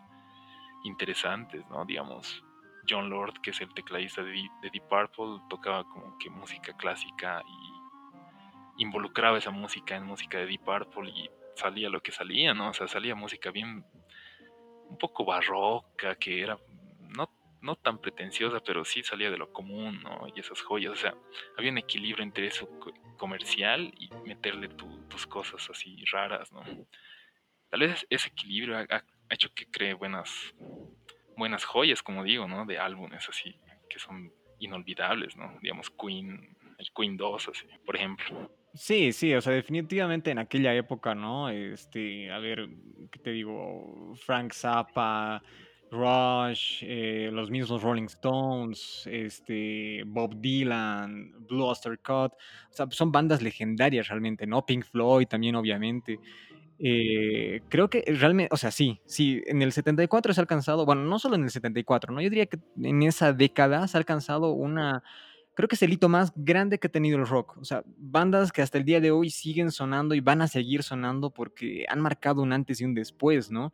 [0.84, 1.86] interesantes, ¿no?
[1.86, 2.44] Digamos,
[2.90, 7.42] John Lord, que es el tecladista de, de Deep Purple, tocaba como que música clásica
[7.48, 12.70] y involucraba esa música en música de Deep Purple y salía lo que salía, ¿no?
[12.70, 13.86] O sea, salía música bien,
[14.90, 16.58] un poco barroca, que era
[17.62, 20.28] no, tan pretenciosa, pero sí salía de lo común, ¿no?
[20.34, 21.18] Y esas joyas, o sea,
[21.56, 26.64] había un equilibrio entre eso co- comercial y meterle tu- tus cosas así raras, ¿no?
[27.70, 30.54] Tal vez ese equilibrio ha hecho que cree buenas,
[31.36, 32.66] buenas joyas, como digo, ¿no?
[32.66, 35.58] De álbumes así, que son inolvidables, ¿no?
[35.62, 38.52] Digamos, Queen, el Queen 2, así, por ejemplo.
[38.74, 41.50] Sí, sí, o sea, definitivamente en aquella época, ¿no?
[41.50, 42.68] Este, a ver,
[43.12, 44.14] ¿qué te digo?
[44.16, 45.42] Frank Zappa,
[45.92, 53.12] Rush, eh, los mismos Rolling Stones, este, Bob Dylan, Blue Oyster Cult, o sea, son
[53.12, 54.66] bandas legendarias realmente, ¿no?
[54.66, 56.20] Pink Floyd también, obviamente.
[56.78, 61.04] Eh, creo que realmente, o sea, sí, sí, en el 74 se ha alcanzado, bueno,
[61.04, 62.22] no solo en el 74, ¿no?
[62.22, 65.04] Yo diría que en esa década se ha alcanzado una,
[65.56, 67.58] creo que es el hito más grande que ha tenido el rock.
[67.60, 70.84] O sea, bandas que hasta el día de hoy siguen sonando y van a seguir
[70.84, 73.74] sonando porque han marcado un antes y un después, ¿no?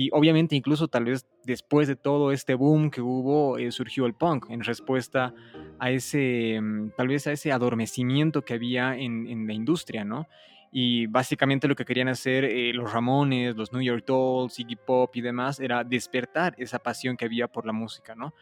[0.00, 4.14] Y obviamente incluso tal vez después de todo este boom que hubo, eh, surgió el
[4.14, 5.34] punk en respuesta
[5.80, 10.28] a ese, mm, tal vez a ese adormecimiento que había en, la industria, ¿no?
[10.70, 15.16] Y básicamente lo que querían hacer eh, los Ramones, los New York Dolls, Iggy Pop
[15.16, 18.34] y demás era despertar esa pasión que había por la música, ¿no?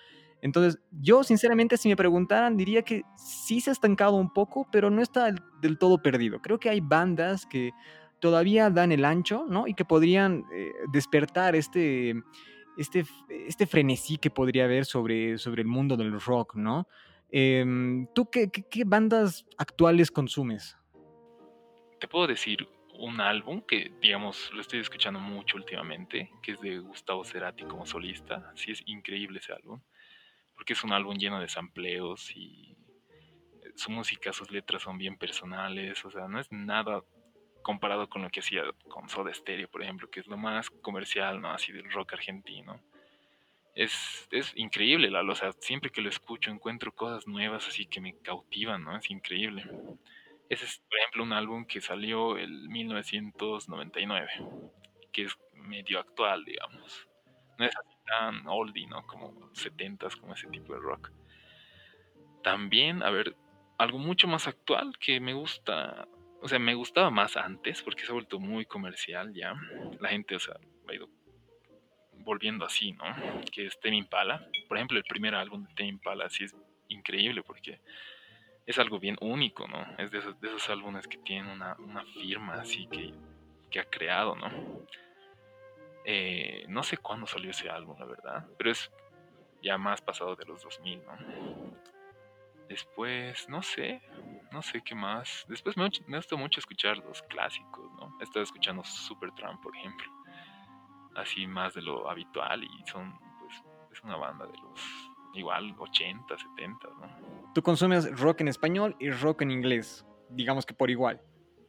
[0.42, 4.90] Entonces, yo sinceramente, si me preguntaran, diría que sí se ha estancado un poco, pero
[4.90, 6.42] no está del todo perdido.
[6.42, 7.72] Creo que hay bandas que
[8.20, 9.66] todavía dan el ancho, ¿no?
[9.66, 12.14] Y que podrían eh, despertar este,
[12.76, 16.88] este, este frenesí que podría haber sobre, sobre el mundo del rock, ¿no?
[17.30, 20.76] Em, ¿Tú qué, qué- bandas actuales consumes?
[21.98, 26.78] Te puedo decir un álbum que, digamos, lo estoy escuchando mucho últimamente, que es de
[26.78, 28.52] Gustavo Cerati como solista.
[28.54, 29.80] Sí, es increíble ese álbum,
[30.54, 32.76] porque es un álbum lleno de sampleos y
[33.74, 37.02] su música, sus letras son bien personales, o sea, no es nada
[37.66, 41.40] comparado con lo que hacía con Soda Stereo, por ejemplo, que es lo más comercial,
[41.40, 41.50] ¿no?
[41.50, 42.80] Así del rock argentino.
[43.74, 48.00] Es, es increíble, Lalo, o sea, siempre que lo escucho encuentro cosas nuevas así que
[48.00, 48.96] me cautivan, ¿no?
[48.96, 49.64] Es increíble.
[50.48, 54.30] Ese es, por ejemplo, un álbum que salió en 1999,
[55.12, 57.08] que es medio actual, digamos.
[57.58, 59.04] No es así tan oldie, ¿no?
[59.08, 61.10] Como 70s, como ese tipo de rock.
[62.44, 63.34] También, a ver,
[63.76, 66.06] algo mucho más actual que me gusta,
[66.46, 69.52] o sea, me gustaba más antes porque se ha vuelto muy comercial ya.
[69.98, 70.54] La gente, o sea,
[70.88, 71.08] ha ido
[72.18, 73.04] volviendo así, ¿no?
[73.50, 74.48] Que es Tame Impala.
[74.68, 76.54] Por ejemplo, el primer álbum de Tame Impala sí es
[76.86, 77.80] increíble porque
[78.64, 79.84] es algo bien único, ¿no?
[79.98, 83.12] Es de esos, de esos álbumes que tienen una, firma así que,
[83.68, 84.48] que, ha creado, ¿no?
[86.04, 88.92] Eh, no sé cuándo salió ese álbum, la verdad, pero es
[89.64, 91.16] ya más pasado de los 2000, ¿no?
[92.68, 94.02] Después, no sé,
[94.52, 95.44] no sé qué más.
[95.48, 98.16] Después me, me gusta mucho escuchar los clásicos, ¿no?
[98.20, 100.06] He estado escuchando Supertramp, por ejemplo.
[101.14, 103.62] Así más de lo habitual y son, pues,
[103.92, 104.80] es una banda de los
[105.34, 107.52] igual 80, 70, ¿no?
[107.54, 111.20] Tú consumes rock en español y rock en inglés, digamos que por igual.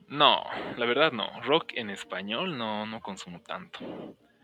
[0.08, 0.44] No,
[0.78, 1.28] la verdad no.
[1.42, 3.80] Rock en español no, no consumo tanto.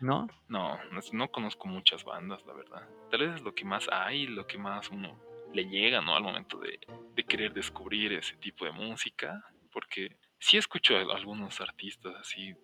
[0.00, 0.26] ¿No?
[0.48, 0.78] No,
[1.12, 2.88] no, conozco muchas bandas, la verdad.
[3.10, 5.18] Tal vez es lo que más hay, lo que más uno
[5.54, 6.16] le llega, ¿no?
[6.16, 6.78] Al momento de,
[7.14, 9.44] de querer descubrir ese tipo de música.
[9.72, 12.54] Porque sí escucho a algunos artistas así,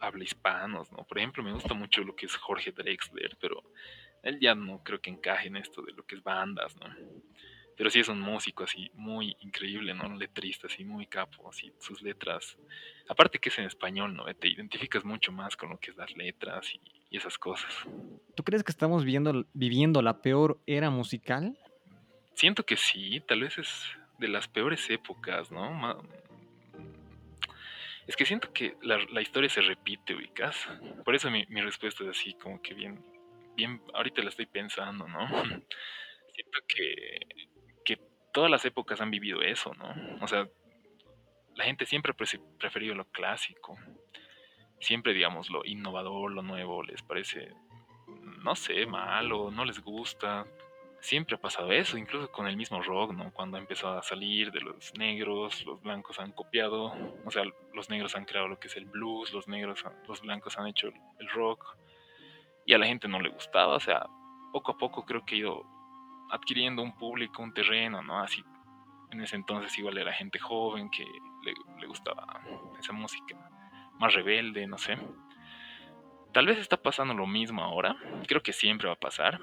[0.00, 1.04] habla hispanos, ¿no?
[1.04, 3.62] Por ejemplo, me gusta mucho lo que es Jorge Drexler, pero
[4.22, 6.86] él ya no creo que encaje en esto de lo que es bandas, ¿no?
[7.76, 10.06] Pero sí es un músico así muy increíble, ¿no?
[10.06, 12.56] Un letrista así muy capo, así sus letras.
[13.08, 14.24] Aparte que es en español, ¿no?
[14.34, 17.72] Te identificas mucho más con lo que es las letras y, esas cosas.
[18.34, 21.56] ¿Tú crees que estamos viviendo, viviendo la peor era musical?
[22.36, 26.02] Siento que sí, tal vez es de las peores épocas, ¿no?
[28.06, 30.68] Es que siento que la, historia se repite, ubicas.
[31.02, 33.02] Por eso mi, mi respuesta es así, como que bien,
[33.56, 35.26] bien, ahorita la estoy pensando, ¿no?
[36.34, 37.20] Siento que,
[37.82, 37.98] que
[38.34, 39.94] todas las épocas han vivido eso, ¿no?
[40.20, 40.46] O sea,
[41.54, 43.78] la gente siempre ha preferido lo clásico.
[44.78, 47.54] Siempre, digamos, lo innovador, lo nuevo, les parece,
[48.42, 50.46] no sé, malo, no les gusta.
[51.06, 53.32] Siempre ha pasado eso, incluso con el mismo rock, ¿no?
[53.32, 56.92] Cuando empezó a salir de los negros, los blancos han copiado,
[57.24, 57.44] o sea,
[57.74, 60.88] los negros han creado lo que es el blues, los negros, los blancos han hecho
[60.88, 61.76] el rock
[62.64, 64.04] y a la gente no le gustaba, o sea,
[64.52, 65.64] poco a poco creo que he ido
[66.32, 68.18] adquiriendo un público, un terreno, ¿no?
[68.18, 68.42] Así,
[69.12, 71.04] en ese entonces igual era gente joven que
[71.44, 72.40] le, gustaba
[72.80, 73.48] esa música
[74.00, 74.98] más rebelde, no sé.
[76.32, 77.94] Tal vez está pasando lo mismo ahora,
[78.26, 79.40] creo que siempre va a pasar,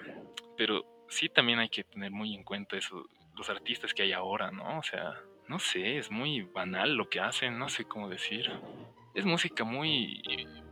[0.57, 3.05] pero sí también hay que tener muy en cuenta eso,
[3.35, 4.79] los artistas que hay ahora, ¿no?
[4.79, 8.51] O sea, no sé, es muy banal lo que hacen, no sé cómo decir.
[9.13, 10.21] Es música muy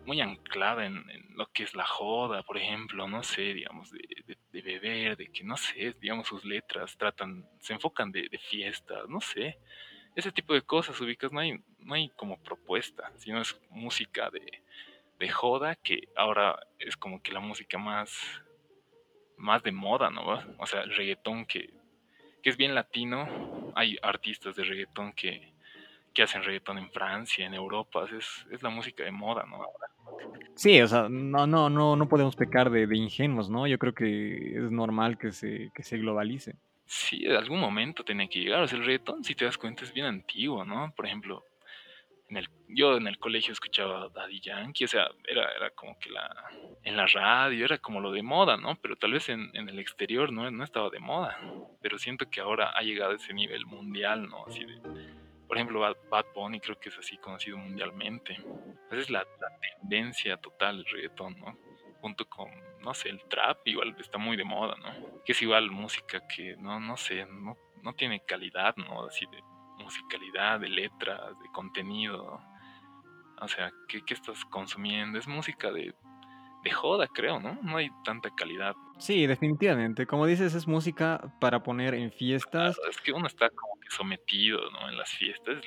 [0.06, 1.04] muy anclada en,
[1.36, 5.58] lo que es la joda, por ejemplo, no sé, digamos, de, beber, de que, no
[5.58, 9.58] sé, digamos, sus letras tratan, se enfocan de, fiestas, no sé,
[10.16, 14.64] ese tipo de cosas ubicas, no hay, no hay como propuesta, sino es música de,
[15.20, 18.44] de joda que ahora es como que la música más,
[19.42, 20.40] más de moda, ¿no?
[20.58, 21.74] O sea, el reggaetón que,
[22.42, 25.52] que es bien latino, hay artistas de reggaetón que
[26.14, 29.66] que hacen reggaetón en Francia, en Europa, es, es la música de moda, ¿no?
[30.56, 33.66] Sí, o sea, no, no, no, no podemos pecar de, de, ingenuos, ¿no?
[33.68, 36.56] Yo creo que es normal que se, que se globalice.
[36.86, 38.62] Sí, en algún momento tiene que llegar.
[38.62, 40.94] O sea, el reggaetón, si te das cuenta, es bien antiguo, ¿no?
[40.96, 41.46] Por ejemplo,
[42.32, 46.10] en el, yo en el colegio escuchaba Daddy Yankee, o sea, era, era como que
[46.10, 46.34] la,
[46.84, 48.76] en la radio, era como lo de moda, ¿no?
[48.82, 51.38] Pero tal vez en, en el exterior no, no estaba de moda.
[51.82, 54.46] Pero siento que ahora ha llegado a ese nivel mundial, ¿no?
[54.48, 54.80] Así de
[55.52, 58.38] por ejemplo, Bad, Bunny creo que es así conocido mundialmente.
[58.90, 59.28] Esa es la,
[59.82, 61.58] tendencia total del reggaetón, ¿no?
[62.00, 65.22] Junto con, no sé, el trap igual está muy de moda, ¿no?
[65.26, 69.04] Que es igual música que, no, no sé, no, no tiene calidad, ¿no?
[69.04, 69.44] Así de
[69.84, 72.42] musicalidad, de letras, de contenido.
[73.40, 75.18] O sea, ¿qué, qué estás consumiendo?
[75.18, 75.94] Es música de,
[76.64, 77.58] de joda, creo, ¿no?
[77.64, 78.76] No hay tanta calidad.
[78.98, 80.06] Sí, definitivamente.
[80.06, 82.78] Como dices, es música para poner en fiestas.
[82.90, 84.90] es que uno está como que sometido, ¿no?
[84.90, 85.58] En las fiestas.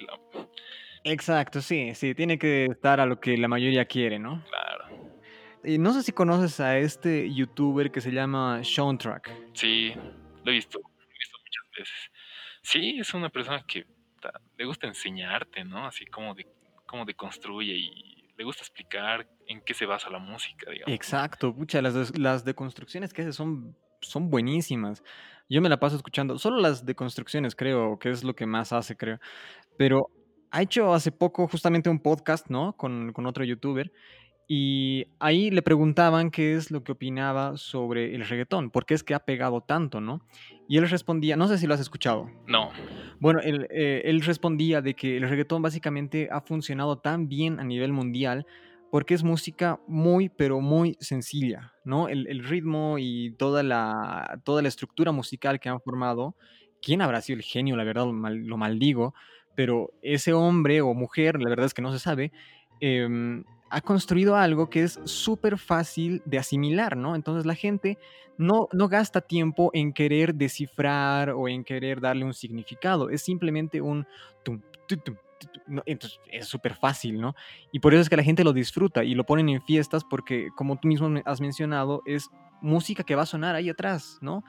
[1.02, 2.14] Exacto, sí, sí.
[2.14, 4.42] Tiene que estar a lo que la mayoría quiere, ¿no?
[4.48, 4.74] Claro.
[5.64, 9.30] Y no sé si conoces a este youtuber que se llama Sean Track.
[9.54, 9.92] Sí,
[10.44, 12.10] lo he visto, lo he visto muchas veces.
[12.62, 13.86] Sí, es una persona que
[14.56, 15.86] le gusta enseñarte, ¿no?
[15.86, 16.46] Así como de
[16.86, 20.94] cómo deconstruye y le gusta explicar en qué se basa la música, digamos.
[20.94, 25.02] Exacto, pucha, las, las deconstrucciones que hace son, son buenísimas.
[25.48, 28.96] Yo me la paso escuchando, solo las deconstrucciones creo que es lo que más hace,
[28.96, 29.20] creo.
[29.76, 30.10] Pero
[30.50, 32.76] ha hecho hace poco justamente un podcast, ¿no?
[32.76, 33.92] Con, con otro youtuber.
[34.46, 39.02] Y ahí le preguntaban qué es lo que opinaba sobre el reggaetón, por qué es
[39.02, 40.20] que ha pegado tanto, ¿no?
[40.68, 42.30] Y él respondía, no sé si lo has escuchado.
[42.46, 42.70] No,
[43.20, 47.64] Bueno, él, eh, él respondía de que el reggaetón básicamente ha funcionado tan bien a
[47.64, 48.46] nivel mundial
[48.90, 52.08] porque es música muy, pero muy sencilla, ¿no?
[52.08, 56.36] El, el ritmo y toda la, toda la estructura musical que han formado,
[56.80, 57.76] ¿quién habrá sido el genio?
[57.76, 59.14] La verdad, lo, mal- lo maldigo,
[59.56, 62.30] pero ese hombre o mujer, la verdad es que no se sabe,
[62.80, 67.14] em, ha construido algo que es súper fácil de asimilar, ¿no?
[67.14, 67.98] Entonces la gente
[68.38, 73.10] no, no gasta tiempo en querer descifrar o en querer darle un significado.
[73.10, 74.06] Es simplemente un...
[75.66, 77.34] no, entonces es súper fácil, ¿no?
[77.72, 80.48] Y por eso es que la gente lo disfruta y lo ponen en fiestas porque,
[80.56, 82.28] como tú mismo has mencionado, es
[82.60, 84.44] música que va a sonar ahí atrás, ¿no?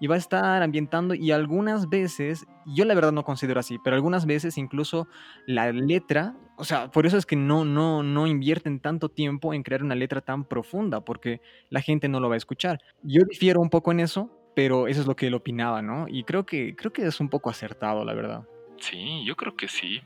[0.00, 3.96] Y va a estar ambientando y algunas veces, yo la verdad no considero así, pero
[3.96, 5.08] algunas veces incluso
[5.46, 9.62] la letra, o sea, por eso es que no, no, no invierten tanto tiempo en
[9.62, 11.40] crear una letra tan profunda, porque
[11.70, 12.80] la gente no lo va a escuchar.
[13.02, 16.06] Yo difiero un poco en eso, pero eso es lo que él opinaba, ¿no?
[16.08, 18.46] Y creo que, creo que es un poco acertado, la verdad.
[18.78, 20.02] sí, yo creo que sí.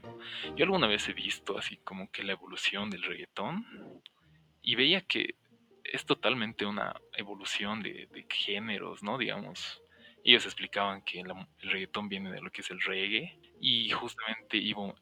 [0.56, 3.66] Yo alguna vez he visto así como que la evolución del reggaetón
[4.62, 5.36] y veía que
[5.84, 9.18] es totalmente una evolución de, de géneros, ¿no?
[9.18, 9.81] Digamos,
[10.24, 14.58] ellos explicaban que la- el reggaetón viene de lo que es el reggae y justamente
[14.74, 14.94] hubo,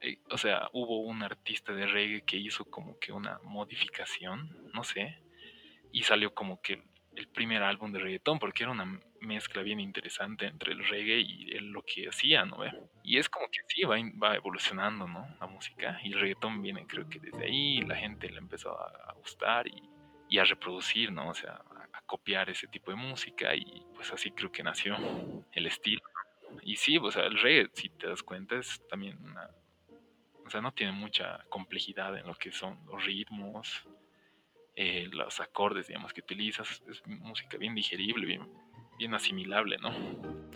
[0.00, 4.84] eh, o sea, hubo un artista de reggae que hizo como que una modificación, no
[4.84, 5.18] sé,
[5.92, 6.82] y salió como que
[7.16, 11.52] el primer álbum de reggaetón, porque era una mezcla bien interesante entre el reggae y
[11.52, 12.58] el- lo que hacía, ¿no?
[12.58, 12.72] ve?
[13.04, 15.26] Y es como que sí, va, va evolucionando, ¿no?
[15.40, 18.86] La música, y el reggaetón viene creo que desde ahí, la gente le empezó a,
[19.10, 19.82] a gustar y,
[20.30, 21.28] y a reproducir, ¿no?
[21.28, 21.60] O sea,
[22.12, 24.94] copiar ese tipo de música y pues así creo que nació
[25.50, 26.02] el estilo.
[26.62, 29.48] Y sí, o sea, el reggae, si te das cuenta, es también una...
[30.44, 33.88] O sea, no tiene mucha complejidad en lo que son los ritmos,
[34.76, 36.82] eh, los acordes, digamos, que utilizas.
[36.90, 38.26] Es música bien digerible,
[38.98, 39.90] bien, asimilable, ¿no?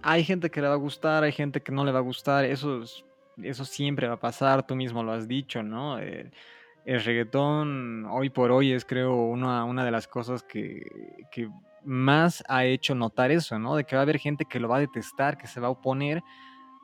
[0.03, 2.45] Hay gente que le va a gustar, hay gente que no le va a gustar,
[2.45, 3.03] eso, es-
[3.43, 5.99] eso siempre va a pasar, tú mismo lo has dicho, ¿no?
[5.99, 6.31] El,
[6.87, 10.87] el reggaetón hoy por hoy es creo una, una de las cosas que,
[11.33, 11.51] que
[11.85, 13.75] más ha hecho notar eso, ¿no?
[13.75, 15.71] De que va a haber gente que lo va a detestar, que se va a
[15.71, 16.23] oponer,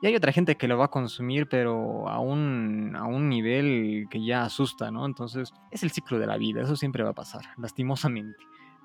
[0.01, 4.07] y hay otra gente que lo va a consumir, pero a un, a un nivel
[4.11, 5.05] que ya asusta, ¿no?
[5.05, 8.37] Entonces es el ciclo de la vida, eso siempre va a pasar, lastimosamente.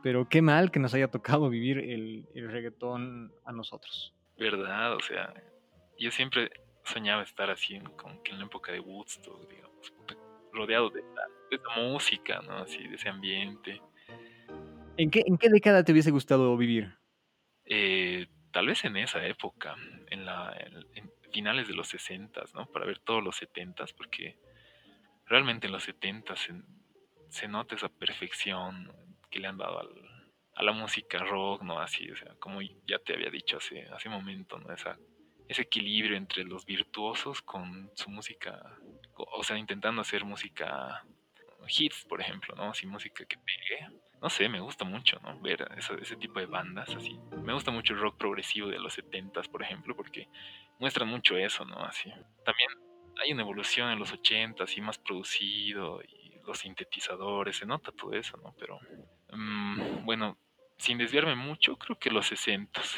[0.05, 4.15] Pero qué mal que nos haya tocado vivir el, el reggaetón a nosotros.
[4.39, 4.95] ¿Verdad?
[4.95, 5.35] O sea,
[5.99, 6.53] yo siempre
[6.85, 9.93] soñaba estar así, como que en la época de Woodstock, digamos,
[10.53, 12.59] rodeado de, esa- de esa música, ¿no?
[12.59, 13.81] Así, de ese ambiente.
[14.97, 16.97] ¿En qué, ¿En qué década te hubiese gustado vivir?
[17.67, 19.77] Eh, tal vez en esa época,
[20.11, 22.67] en, la, en- en finales de los 60, ¿no?
[22.67, 24.39] Para ver todos los 70, porque
[25.27, 26.55] realmente en los 70 se,
[27.29, 28.93] se nota esa perfección
[29.31, 31.79] que le han dado al- a la música rock, ¿no?
[31.81, 34.73] Así, o sea, como ya te había dicho hace, hace un momento, ¿no?
[34.73, 34.99] Esa,
[35.47, 38.77] ese equilibrio entre los virtuosos con su música,
[39.25, 41.05] o sea, intentando hacer música
[41.69, 42.71] hits, por ejemplo, ¿no?
[42.71, 43.87] Así música que pegue.
[44.21, 45.39] No sé, me gusta mucho, ¿no?
[45.41, 47.19] Ver eso- ese tipo de bandas así.
[47.45, 50.29] Me gusta mucho el rock progresivo de los 70s, por ejemplo, porque
[50.79, 51.79] muestran mucho eso, ¿no?
[51.85, 52.11] Así.
[52.45, 52.71] También
[53.23, 58.13] hay una evolución en los 80s y más producido y los sintetizadores, se nota todo
[58.13, 58.55] eso, ¿no?
[58.59, 58.79] Pero
[59.33, 60.39] mm, bueno,
[60.79, 62.97] sin desviarme mucho, creo que los 60s.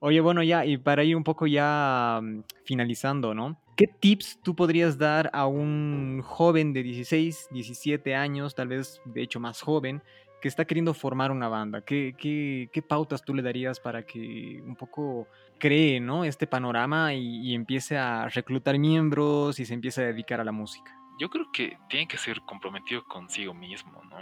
[0.00, 3.56] Oye, bueno, ya, y para ir un poco ya mm, finalizando, ¿no?
[3.76, 9.22] ¿Qué tips tú podrías dar a un joven de 16, 17 años, tal vez de
[9.22, 10.02] hecho más joven,
[10.40, 11.82] que está queriendo formar una banda?
[11.82, 16.24] ¿Qué, pautas tú le darías para que un poco cree, ¿no?
[16.24, 20.52] Este panorama y, y empiece a reclutar miembros y se empiece a dedicar a la
[20.52, 20.98] música?
[21.18, 24.16] Yo creo que tiene que ser comprometido consigo mismo, ¿no?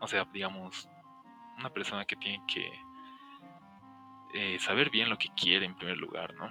[0.00, 0.88] O sea, digamos,
[1.58, 2.70] una persona que tiene que
[4.34, 6.48] eh, saber bien lo que quiere en primer lugar, ¿no?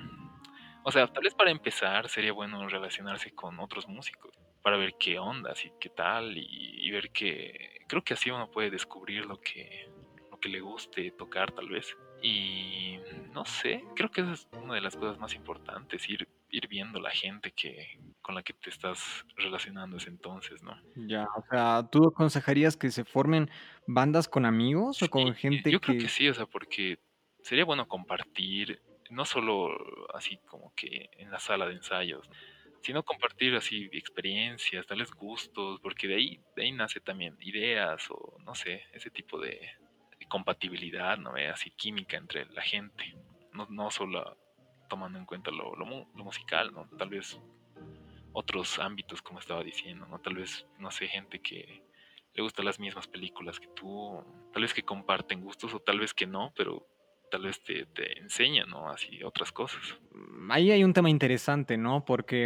[0.83, 4.31] O sea, tal vez para empezar sería bueno relacionarse con otros músicos
[4.61, 8.49] para ver qué ondas y qué tal y, y ver que creo que así uno
[8.49, 9.89] puede descubrir lo que
[10.31, 12.97] lo que le guste tocar tal vez y
[13.33, 16.99] no sé creo que esa es una de las cosas más importantes ir ir viendo
[17.01, 21.87] la gente que con la que te estás relacionando ese entonces no Ya, o sea,
[21.91, 23.49] ¿tú aconsejarías que se formen
[23.85, 26.03] bandas con amigos o Sí, con gente yo creo que...
[26.03, 26.99] que sí, o sea, porque
[27.43, 28.81] sería bueno compartir,
[29.11, 29.69] no solo
[30.13, 32.35] así como que en la sala de ensayos, ¿no?
[32.83, 38.37] sino compartir así experiencias, darles gustos, porque de ahí, de ahí nace también ideas o
[38.43, 39.59] no sé, ese tipo de,
[40.29, 41.33] compatibilidad, ¿no?
[41.53, 43.15] Así química entre la gente,
[43.51, 44.37] no, no solo
[44.89, 46.89] tomando en cuenta lo, lo, lo, musical, ¿no?
[46.97, 47.39] Tal vez
[48.31, 50.19] otros ámbitos, como estaba diciendo, ¿no?
[50.19, 51.83] Tal vez, no sé, gente que
[52.33, 56.13] le gustan las mismas películas que tú, tal vez que comparten gustos o tal vez
[56.13, 56.87] que no, pero
[57.33, 58.91] tal vez te, te enseñan, ¿no?
[58.91, 59.81] Así otras cosas.
[60.13, 62.05] Mm, ahí hay un tema interesante, ¿no?
[62.05, 62.43] Porque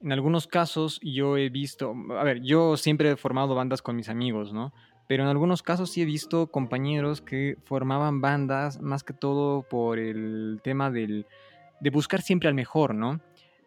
[0.00, 4.08] en algunos casos yo he visto, a ver, yo siempre he formado bandas con mis
[4.08, 4.72] amigos, ¿no?
[5.08, 9.98] Pero en algunos casos sí he visto compañeros que formaban bandas más que todo por
[9.98, 11.26] el tema del,
[11.80, 13.20] de buscar siempre al mejor, ¿no?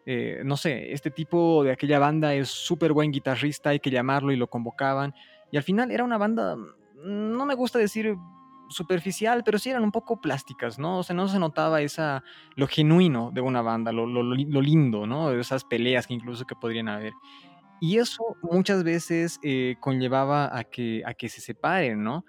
[0.06, 4.32] Eh, no sé, este tipo de aquella banda es súper buen guitarrista, hay que llamarlo
[4.32, 5.14] y lo convocaban.
[5.52, 8.16] Y al final era una banda, mm, no me gusta decir
[8.72, 10.98] superficial, pero sí eran un poco plásticas, ¿no?
[10.98, 12.24] O sea, no se notaba esa,
[12.56, 15.30] lo genuino de una banda, lo, lindo, ¿no?
[15.32, 17.12] Esas peleas que incluso que podrían haber.
[17.80, 22.24] Y eso muchas veces eh, conllevaba a que, a que se separen, ¿no?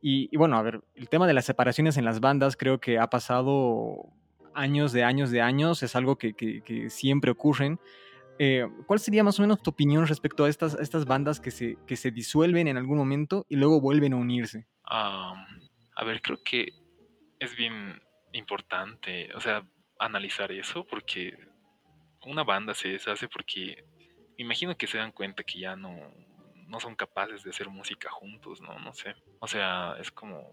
[0.00, 3.10] Y, bueno, a ver, el tema de las separaciones en las bandas creo que ha
[3.10, 4.12] pasado
[4.54, 7.80] años de años de años, es algo que, que, que siempre ocurren.
[8.38, 11.76] Eh, ¿Cuál sería más o menos tu opinión respecto a estas, estas bandas que se,
[11.86, 14.66] que se disuelven en algún momento y luego vuelven a unirse?
[14.90, 15.67] Um,
[15.98, 16.72] a ver, creo que
[17.40, 18.00] es bien
[18.32, 19.66] importante, o sea,
[19.98, 21.36] analizar eso porque
[22.24, 23.84] una banda se deshace porque
[24.38, 25.96] me imagino que se dan cuenta que ya no,
[26.68, 28.78] no son capaces de hacer música juntos, ¿no?
[28.78, 29.16] No sé.
[29.40, 30.48] O sea, es como,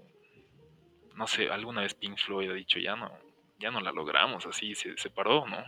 [1.13, 3.11] no sé, alguna vez Pink Floyd ha dicho, ya no,
[3.59, 5.63] ya no la logramos, así se separó, ¿no?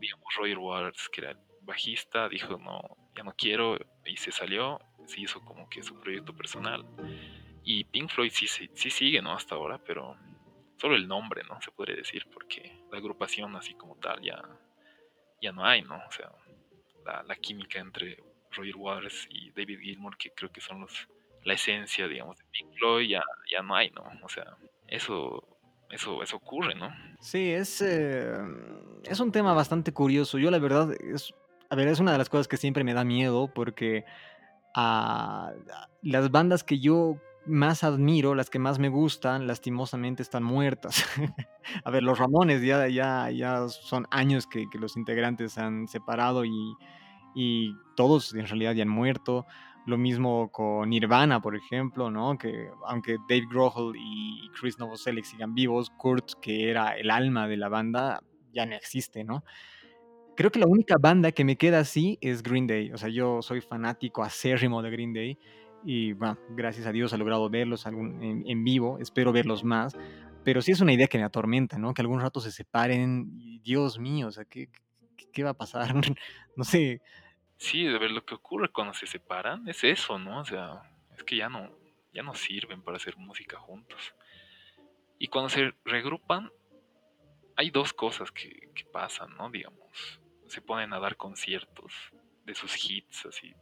[0.00, 2.80] Digamos, Roger Waters, que era bajista, dijo, no,
[3.16, 6.84] ya no quiero, y se salió, se hizo como que su proyecto personal.
[7.68, 9.32] Y Pink Floyd sí, sí, sigue, ¿no?
[9.32, 10.16] Hasta ahora, pero
[10.76, 11.60] solo el nombre, ¿no?
[11.60, 14.40] Se podría decir, porque la agrupación así como tal ya,
[15.42, 15.96] ya no hay, ¿no?
[15.96, 16.30] O sea,
[17.26, 21.08] la, química entre Roger Waters y David Gilmour, que creo que son los,
[21.42, 24.04] la esencia, digamos, de Pink Floyd, ya, ya no hay, ¿no?
[24.22, 24.56] O sea,
[24.86, 25.58] eso,
[25.90, 26.94] eso, eso ocurre, ¿no?
[27.18, 28.32] Sí, es, eh,
[29.02, 30.38] es un tema bastante curioso.
[30.38, 31.34] Yo la verdad, es,
[31.68, 34.04] a ver, es una de las cosas que siempre me da miedo porque
[34.72, 35.52] a
[36.02, 41.04] las bandas que yo más admiro, las que más me gustan, lastimosamente están muertas.
[41.84, 46.74] a ver, los Ramones ya, ya, ya son años que, los integrantes han separado y,
[47.34, 49.46] y, todos en realidad ya han muerto.
[49.86, 52.36] Lo mismo con Nirvana, por ejemplo, ¿no?
[52.36, 57.56] Que aunque Dave Grohl y Chris Novoselic sigan vivos, Kurt, que era el alma de
[57.56, 58.20] la banda,
[58.52, 59.44] ya no existe, ¿no?
[60.36, 62.90] Creo que la única banda que me queda así es Green Day.
[62.92, 65.38] O sea, yo soy fanático acérrimo de Green Day
[65.84, 69.96] y bueno, gracias a Dios he logrado verlos en, vivo, espero verlos más,
[70.44, 71.94] pero sí es una idea que me atormenta, ¿no?
[71.94, 74.68] Que algún rato se separen Dios mío, o sea, ¿qué,
[75.32, 75.94] qué va a pasar?
[76.56, 77.00] no sé.
[77.56, 80.40] Sí, de ver, lo que ocurre cuando se separan es eso, ¿no?
[80.40, 80.82] O sea,
[81.16, 81.70] es que ya no,
[82.12, 84.14] ya no sirven para hacer música juntos.
[85.18, 86.50] Y cuando se regrupan,
[87.56, 89.50] hay dos cosas que, que pasan, ¿no?
[89.50, 91.92] Digamos, se ponen a dar conciertos
[92.44, 93.54] de sus hits, así,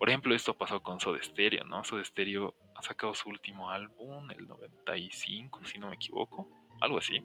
[0.00, 1.84] por ejemplo, esto pasó con Soda Stereo, ¿no?
[1.84, 6.48] Soda Stereo ha sacado su último álbum, el 95, si no me equivoco,
[6.80, 7.22] algo así.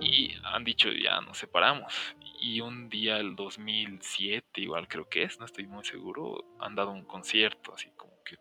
[0.00, 1.92] Y han dicho, ya nos separamos.
[2.40, 6.92] Y un día, el 2007, igual creo que es, no estoy muy seguro, han dado
[6.92, 8.36] un concierto, así como que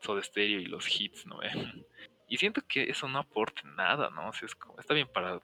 [0.00, 1.38] Soda Stereo y los hits, ¿no?
[2.28, 4.30] y siento que eso no aporta nada, ¿no?
[4.30, 5.38] O sea, es como, está bien para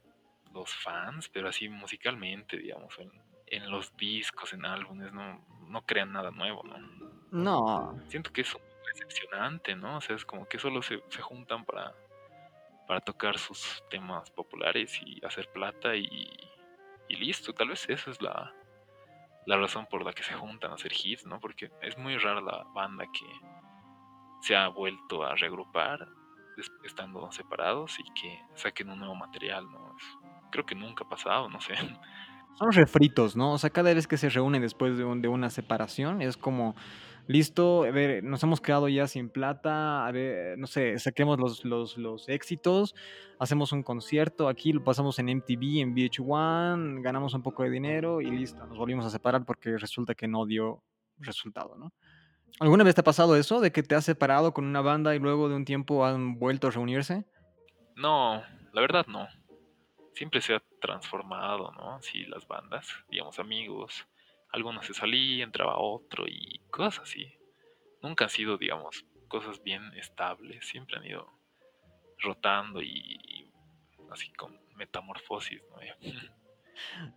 [0.52, 3.12] los fans, pero así musicalmente, digamos, en,
[3.46, 6.78] en los discos, en álbumes, no, no crean nada nuevo, ¿no?
[7.30, 8.00] No.
[8.08, 8.62] Siento que es un
[8.92, 9.98] decepcionante, ¿no?
[9.98, 11.94] O sea, es como que solo se, se juntan para,
[12.86, 16.30] para tocar sus temas populares y hacer plata y,
[17.08, 17.52] y listo.
[17.52, 18.54] Tal vez esa es la,
[19.46, 21.40] la razón por la que se juntan a hacer hits, ¿no?
[21.40, 23.26] Porque es muy rara la banda que
[24.40, 26.08] se ha vuelto a reagrupar
[26.82, 29.96] estando separados y que saquen un nuevo material, ¿no?
[30.50, 31.74] creo que nunca ha pasado, no sé.
[32.58, 33.52] Son refritos, ¿no?
[33.52, 36.74] O sea, cada vez que se reúnen después de, un, de una separación es como,
[37.28, 41.64] listo, a ver, nos hemos quedado ya sin plata, a ver, no sé, saquemos los,
[41.64, 42.96] los, los éxitos,
[43.38, 48.20] hacemos un concierto, aquí lo pasamos en MTV, en VH1, ganamos un poco de dinero
[48.20, 50.82] y listo, nos volvimos a separar porque resulta que no dio
[51.18, 51.92] resultado, ¿no?
[52.58, 55.20] ¿Alguna vez te ha pasado eso, de que te has separado con una banda y
[55.20, 57.24] luego de un tiempo han vuelto a reunirse?
[57.94, 58.42] No,
[58.72, 59.28] la verdad no
[60.18, 61.94] siempre se ha transformado, ¿no?
[61.94, 64.04] Así las bandas, digamos amigos,
[64.50, 67.32] algunos se salía, entraba otro y cosas así.
[68.02, 71.32] Nunca han sido, digamos, cosas bien estables, siempre han ido
[72.18, 73.48] rotando y,
[74.10, 75.78] así con metamorfosis, ¿no?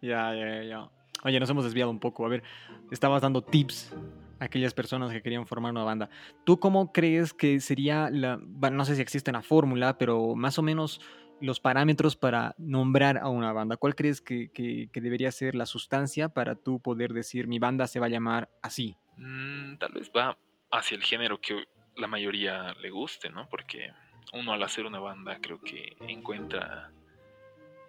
[0.01, 0.89] Ya, ya, ya.
[1.23, 2.25] Oye, nos hemos desviado un poco.
[2.25, 2.41] A ver,
[2.89, 3.93] estabas dando tips
[4.39, 6.09] a aquellas personas que querían formar una banda.
[6.43, 10.63] ¿Tú cómo crees que sería la, no sé si existe una fórmula, pero más o
[10.63, 10.99] menos
[11.41, 13.77] los parámetros para nombrar a una banda?
[13.77, 18.05] ¿Cuál crees que, debería ser la sustancia para tú poder decir mi banda se va
[18.05, 18.95] a llamar así?
[19.17, 20.37] Mm, tal vez va
[20.71, 21.65] hacia el género que
[21.95, 23.49] la mayoría le guste, ¿no?
[23.49, 23.91] Porque
[24.33, 26.91] uno al hacer una banda creo que encuentra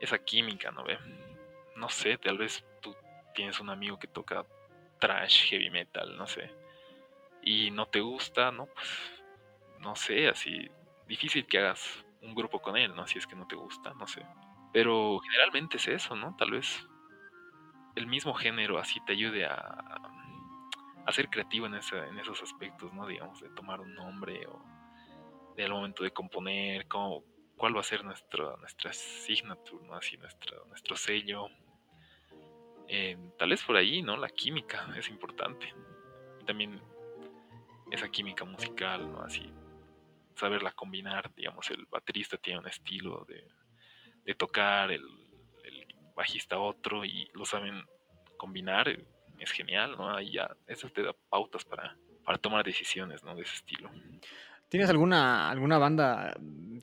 [0.01, 0.99] esa química, ¿no ve?
[1.77, 2.95] No sé, tal vez tú
[3.35, 4.45] tienes un amigo que toca
[4.99, 6.51] trash, heavy metal, no sé,
[7.43, 8.67] y no te gusta, ¿no?
[8.67, 8.89] Pues,
[9.81, 10.69] no sé, así,
[11.07, 13.07] difícil que hagas un grupo con él, ¿no?
[13.07, 14.25] Si es que no te gusta, no sé.
[14.73, 16.35] Pero generalmente es eso, ¿no?
[16.37, 16.87] Tal vez
[17.95, 19.57] el mismo género así te ayude a,
[21.07, 23.07] a ser creativo en, en esos aspectos, ¿no?
[23.07, 24.63] Digamos, de tomar un nombre o
[25.57, 27.25] del momento de componer, cómo,
[27.57, 29.95] cuál va a ser nuestro, nuestra signature, ¿no?
[29.95, 31.49] Así, nuestro, nuestro sello.
[32.89, 34.17] Eh, tal vez por ahí, ¿no?
[34.17, 35.73] La química es importante.
[36.47, 36.81] también
[37.91, 39.23] esa química musical, ¿no?
[39.23, 39.53] Así,
[40.37, 43.45] saberla combinar, digamos, el baterista tiene un estilo de,
[44.25, 45.03] de tocar, el,
[45.65, 47.85] el, bajista otro, y lo saben
[48.37, 48.89] combinar,
[49.39, 50.15] es genial, ¿no?
[50.15, 53.35] Ahí ya, eso te da pautas para, para tomar decisiones, ¿no?
[53.35, 53.91] De ese estilo.
[54.69, 56.35] ¿Tienes alguna, alguna banda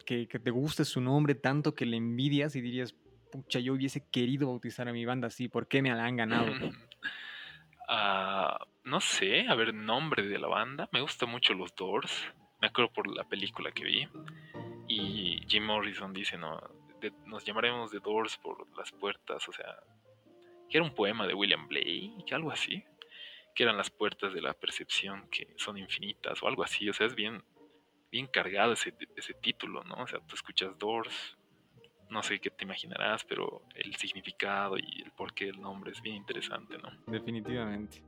[0.05, 2.93] que, te guste su nombre tanto que le envidias y dirías,
[3.31, 6.51] pucha, yo hubiese querido bautizar a mi banda así, ¿por qué me la han ganado?
[7.87, 10.87] Ah, no sé, a ver, nombre de la banda.
[10.91, 12.11] Me gusta mucho los Doors.
[12.61, 14.07] Me acuerdo por la película que vi.
[14.87, 16.59] Y Jim Morrison dice, no,
[17.25, 19.77] nos llamaremos The Doors por las puertas, o sea,
[20.69, 22.83] que era un poema de William Blake, algo así,
[23.55, 27.07] que eran las puertas de la percepción que son infinitas o algo así, o sea,
[27.07, 27.43] es bien
[28.11, 29.95] bien cargado ese, ese título, ¿no?
[29.95, 31.37] O sea, tú escuchas Doors,
[32.09, 36.15] no sé qué te imaginarás, pero el significado y el porqué del nombre es bien
[36.15, 36.91] interesante, ¿no?
[37.05, 38.01] Definitivamente.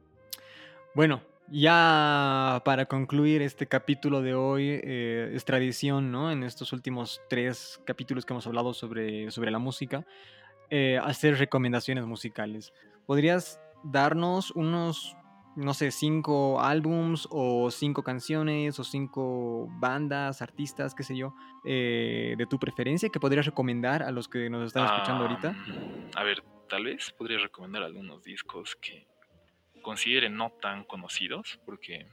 [0.95, 1.21] Bueno,
[1.51, 6.31] ya para concluir este capítulo de hoy, eh, es tradición, ¿no?
[6.31, 10.05] En estos últimos tres capítulos que hemos hablado sobre, sobre la música,
[10.69, 12.73] eh, hacer recomendaciones musicales.
[13.05, 15.17] ¿Podrías darnos unos
[15.55, 21.35] no sé, cinco álbums o cinco canciones o cinco bandas, artistas, qué sé yo,
[21.65, 25.53] eh, de tu preferencia que podrías recomendar a los que nos están escuchando ahorita?
[26.15, 29.10] A ver, tal vez podría recomendar algunos discos que
[29.81, 32.07] considere no tan conocidos, porque,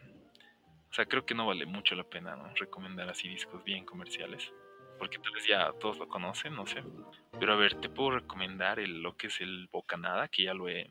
[0.90, 2.54] o sea, creo que no vale mucho la pena ¿no?
[2.54, 4.52] recomendar así discos bien comerciales
[4.98, 6.82] porque tal vez ya todos lo conocen, no sé.
[7.38, 10.68] Pero a ver, te puedo recomendar el, lo que es el Bocanada, que ya lo
[10.68, 10.90] he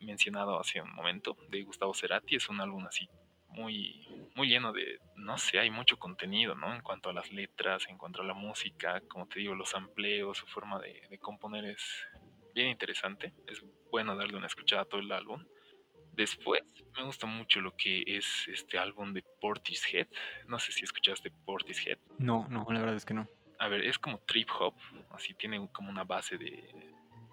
[0.00, 2.36] mencionado hace un momento, de Gustavo Cerati.
[2.36, 3.08] Es un álbum así
[3.48, 6.74] muy, muy lleno de, no sé, hay mucho contenido, ¿no?
[6.74, 10.38] En cuanto a las letras, en cuanto a la música, como te digo, los amplios,
[10.38, 12.06] su forma de, de componer es
[12.52, 13.32] bien interesante.
[13.46, 15.44] Es bueno darle una escuchada a todo el álbum.
[16.16, 16.62] Después
[16.96, 20.06] me gusta mucho lo que es este álbum de Portishead.
[20.46, 21.98] No sé si escuchaste Portishead.
[22.18, 23.28] No, no, la verdad es que no.
[23.58, 24.74] A ver, es como trip hop,
[25.10, 26.72] así tiene como una base de,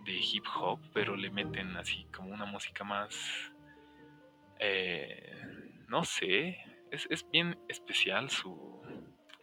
[0.06, 3.52] de hip hop, pero le meten así como una música más...
[4.60, 5.42] Eh,
[5.88, 6.58] no sé,
[6.92, 8.82] es, es, bien especial su,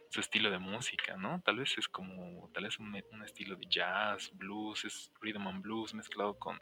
[0.09, 1.41] su estilo de música, ¿no?
[1.41, 5.61] Tal vez es como, tal vez un, un estilo de jazz, blues, es rhythm and
[5.61, 6.59] blues mezclado con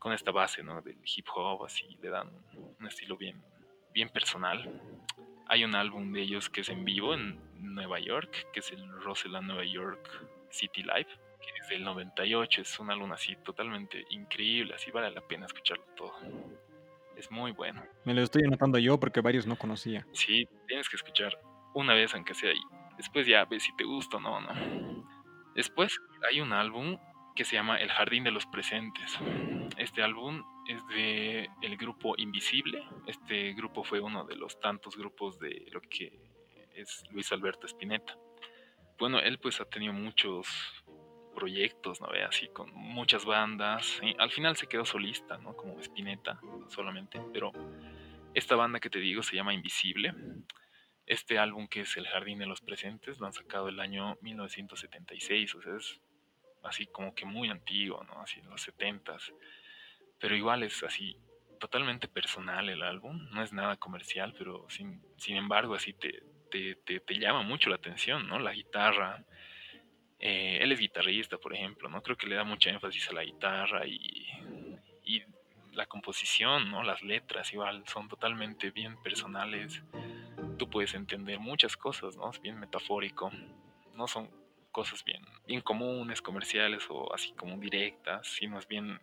[0.00, 0.82] con esta base ¿no?
[0.82, 2.28] del hip hop, así le dan
[2.80, 3.40] un estilo bien,
[3.92, 4.80] bien personal.
[5.46, 8.90] Hay un álbum de ellos que es en vivo en Nueva York, que es el
[9.02, 10.08] Rosella Nueva York
[10.48, 15.20] City Live, que es del 98, es un álbum así totalmente increíble, así vale la
[15.20, 16.14] pena escucharlo todo.
[17.16, 17.84] Es muy bueno.
[18.04, 20.06] Me lo estoy anotando yo porque varios no conocía.
[20.12, 21.38] Sí, tienes que escuchar
[21.74, 22.62] una vez aunque sea ahí.
[22.96, 25.04] Después ya ves si te gusta o no, ¿no?
[25.54, 26.98] Después hay un álbum
[27.34, 29.18] que se llama El Jardín de los Presentes.
[29.76, 32.82] Este álbum es de el grupo Invisible.
[33.06, 36.20] Este grupo fue uno de los tantos grupos de lo que
[36.74, 38.16] es Luis Alberto Spinetta.
[38.98, 40.46] Bueno, él pues ha tenido muchos
[41.34, 42.08] proyectos, ¿no?
[42.28, 44.00] Así con muchas bandas.
[44.18, 45.56] Al final se quedó solista, ¿no?
[45.56, 47.20] Como Spinetta solamente.
[47.32, 47.52] Pero
[48.34, 50.14] esta banda que te digo se llama Invisible.
[51.06, 55.54] Este álbum que es El Jardín de los Presentes lo han sacado el año 1976.
[55.54, 56.00] O sea, es
[56.62, 58.20] así como que muy antiguo, ¿no?
[58.20, 59.32] Así en los 70s.
[60.18, 61.16] Pero igual es así
[61.58, 66.74] totalmente personal el álbum, no es nada comercial, pero sin, sin embargo así te, te,
[66.74, 68.38] te, llama mucho la atención, ¿no?
[68.38, 69.24] La guitarra.
[70.18, 72.02] Eh, él es guitarrista, por ejemplo, ¿no?
[72.02, 74.26] Creo que le da mucha énfasis a la guitarra y,
[75.04, 75.22] y
[75.72, 76.82] la composición, ¿no?
[76.82, 79.82] Las letras igual son totalmente bien personales.
[80.58, 82.30] Tú puedes entender muchas cosas, ¿no?
[82.30, 83.30] Es bien metafórico.
[83.94, 84.30] No son
[84.70, 88.98] cosas bien, bien comunes, comerciales o así como directas, sino más bien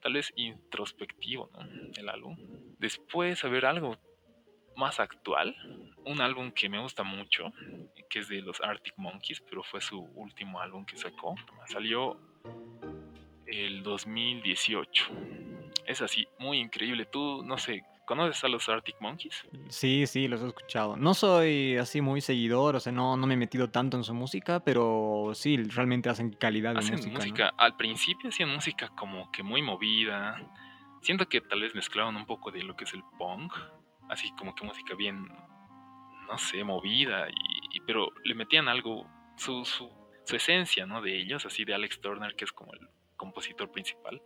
[0.00, 1.60] tal vez introspectivo, ¿no?
[1.96, 2.36] El álbum.
[2.78, 3.98] Después, a ver, algo
[4.76, 5.56] más actual,
[6.04, 7.52] un álbum que me gusta mucho,
[8.08, 11.34] que es de los Arctic Monkeys, pero fue su último álbum que sacó.
[11.66, 12.16] Salió
[13.46, 15.06] el 2018.
[15.84, 17.06] Es así, muy increíble.
[17.06, 19.46] Tú, no sé, ¿conoces a los Arctic Monkeys?
[19.68, 20.96] Sí, sí, los he escuchado.
[20.96, 24.14] No soy así muy seguidor, o sea, no, no me he metido tanto en su
[24.14, 27.52] música, pero sí, realmente hacen calidad de hacen música.
[27.58, 30.40] Al principio hacían música como que muy movida.
[31.02, 33.52] Siento que tal vez mezclaban un poco de lo que es el punk,
[34.08, 35.28] así como que música bien,
[36.26, 39.06] no sé, movida, y, pero le metían algo,
[39.36, 39.90] su, su,
[40.24, 41.02] su, esencia, ¿no?
[41.02, 44.22] De ellos, así de Alex Turner, que es como el compositor principal.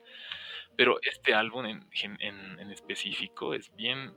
[0.77, 1.89] Pero este álbum en,
[2.21, 4.15] en, en específico es bien,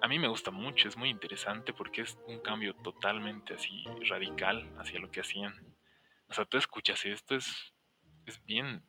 [0.00, 4.68] a mí me gusta mucho, es muy interesante porque es un cambio totalmente así radical
[4.78, 5.54] hacia lo que hacían.
[6.28, 7.74] O sea, tú escuchas esto, es,
[8.26, 8.82] es bien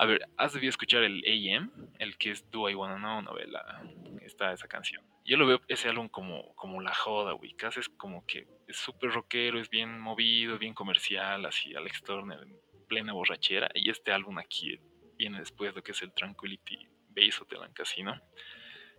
[0.00, 3.82] a ver, has debido escuchar el AM, el que es Do I Wanna Know, novela.
[4.22, 5.04] Está esa canción.
[5.26, 7.52] Yo lo veo ese álbum como, como la joda, güey.
[7.52, 12.42] Casi es como que es súper rockero, es bien movido, bien comercial, así Alex Turner
[12.42, 12.58] en
[12.88, 13.68] plena borrachera.
[13.74, 14.80] Y este álbum aquí
[15.20, 18.20] viene después de lo que es el Tranquility Base Hotel en Casino.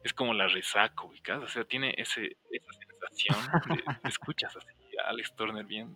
[0.03, 1.19] Es como la resaco, güey.
[1.41, 3.37] O sea, tiene ese, esa sensación
[3.75, 4.67] de, escuchas así
[5.05, 5.95] Alex Turner bien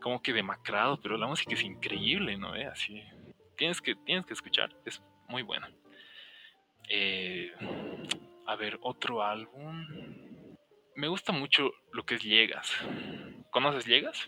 [0.00, 2.54] como que demacrado, pero la música es increíble, ¿no?
[2.54, 2.66] ¿Eh?
[2.66, 3.02] Así
[3.56, 5.66] tienes que, tienes que escuchar, es muy bueno.
[6.90, 7.50] Eh,
[8.46, 9.86] a ver, otro álbum.
[10.94, 12.70] Me gusta mucho lo que es Llegas.
[13.50, 14.26] ¿Conoces Llegas?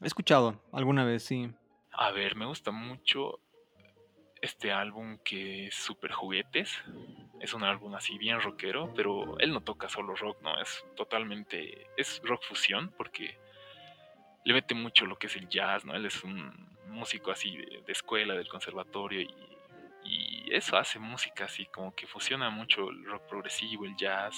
[0.00, 1.50] He escuchado alguna vez, sí.
[1.92, 3.40] A ver, me gusta mucho
[4.42, 6.82] este álbum que es Super Juguetes.
[7.40, 11.86] Es un álbum así bien rockero, pero él no toca solo rock, no, es totalmente,
[11.96, 13.38] es rock fusión porque
[14.44, 15.94] le mete mucho lo que es el jazz, ¿no?
[15.94, 16.52] Él es un
[16.86, 19.34] músico así de, escuela, del conservatorio y,
[20.50, 24.34] eso hace música así como que fusiona mucho el rock progresivo, el jazz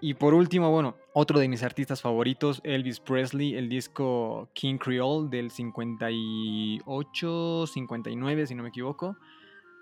[0.00, 5.28] Y por último, bueno, otro de mis artistas favoritos, Elvis Presley, el disco King Creole
[5.28, 9.16] del 58, 59, si no me equivoco.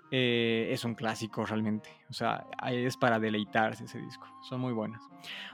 [0.09, 1.89] Eh, es un clásico realmente.
[2.09, 4.25] O sea, es para deleitarse ese disco.
[4.47, 5.03] Son muy buenas.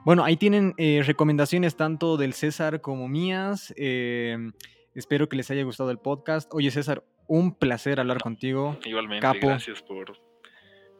[0.05, 3.73] Bueno, ahí tienen eh, recomendaciones tanto del César como mías.
[3.75, 4.51] Eh,
[4.93, 6.53] espero que les haya gustado el podcast.
[6.53, 8.77] Oye, César, un placer hablar contigo.
[8.85, 10.17] Igualmente, gracias por,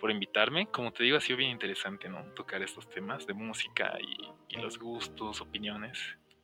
[0.04, 0.68] por invitarme.
[0.68, 2.26] Como te digo, ha sido bien interesante, ¿no?
[2.36, 5.98] Tocar estos temas de música y, y los gustos, opiniones.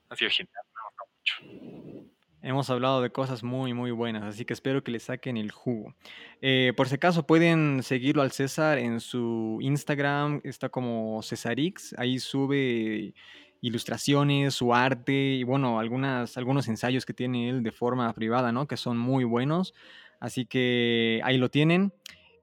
[0.07, 1.51] Ha sido genial, me
[1.91, 2.07] mucho.
[2.41, 5.93] Hemos hablado de cosas muy, muy buenas, así que espero que le saquen el jugo.
[6.39, 12.17] Eh, por si acaso, pueden seguirlo al César en su Instagram, está como Cesarix, ahí
[12.19, 13.13] sube
[13.59, 18.69] ilustraciones, su arte y bueno, algunas, algunos ensayos que tiene él de forma privada, ¿no?
[18.69, 19.73] Que son muy buenos.
[20.21, 21.91] Así que ahí lo tienen.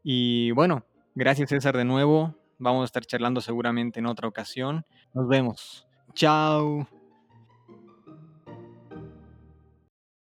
[0.02, 0.84] Y bueno,
[1.16, 2.36] gracias César de nuevo.
[2.58, 4.86] Vamos a estar charlando seguramente en otra ocasión.
[5.12, 5.88] Nos vemos.
[6.14, 6.86] Chao.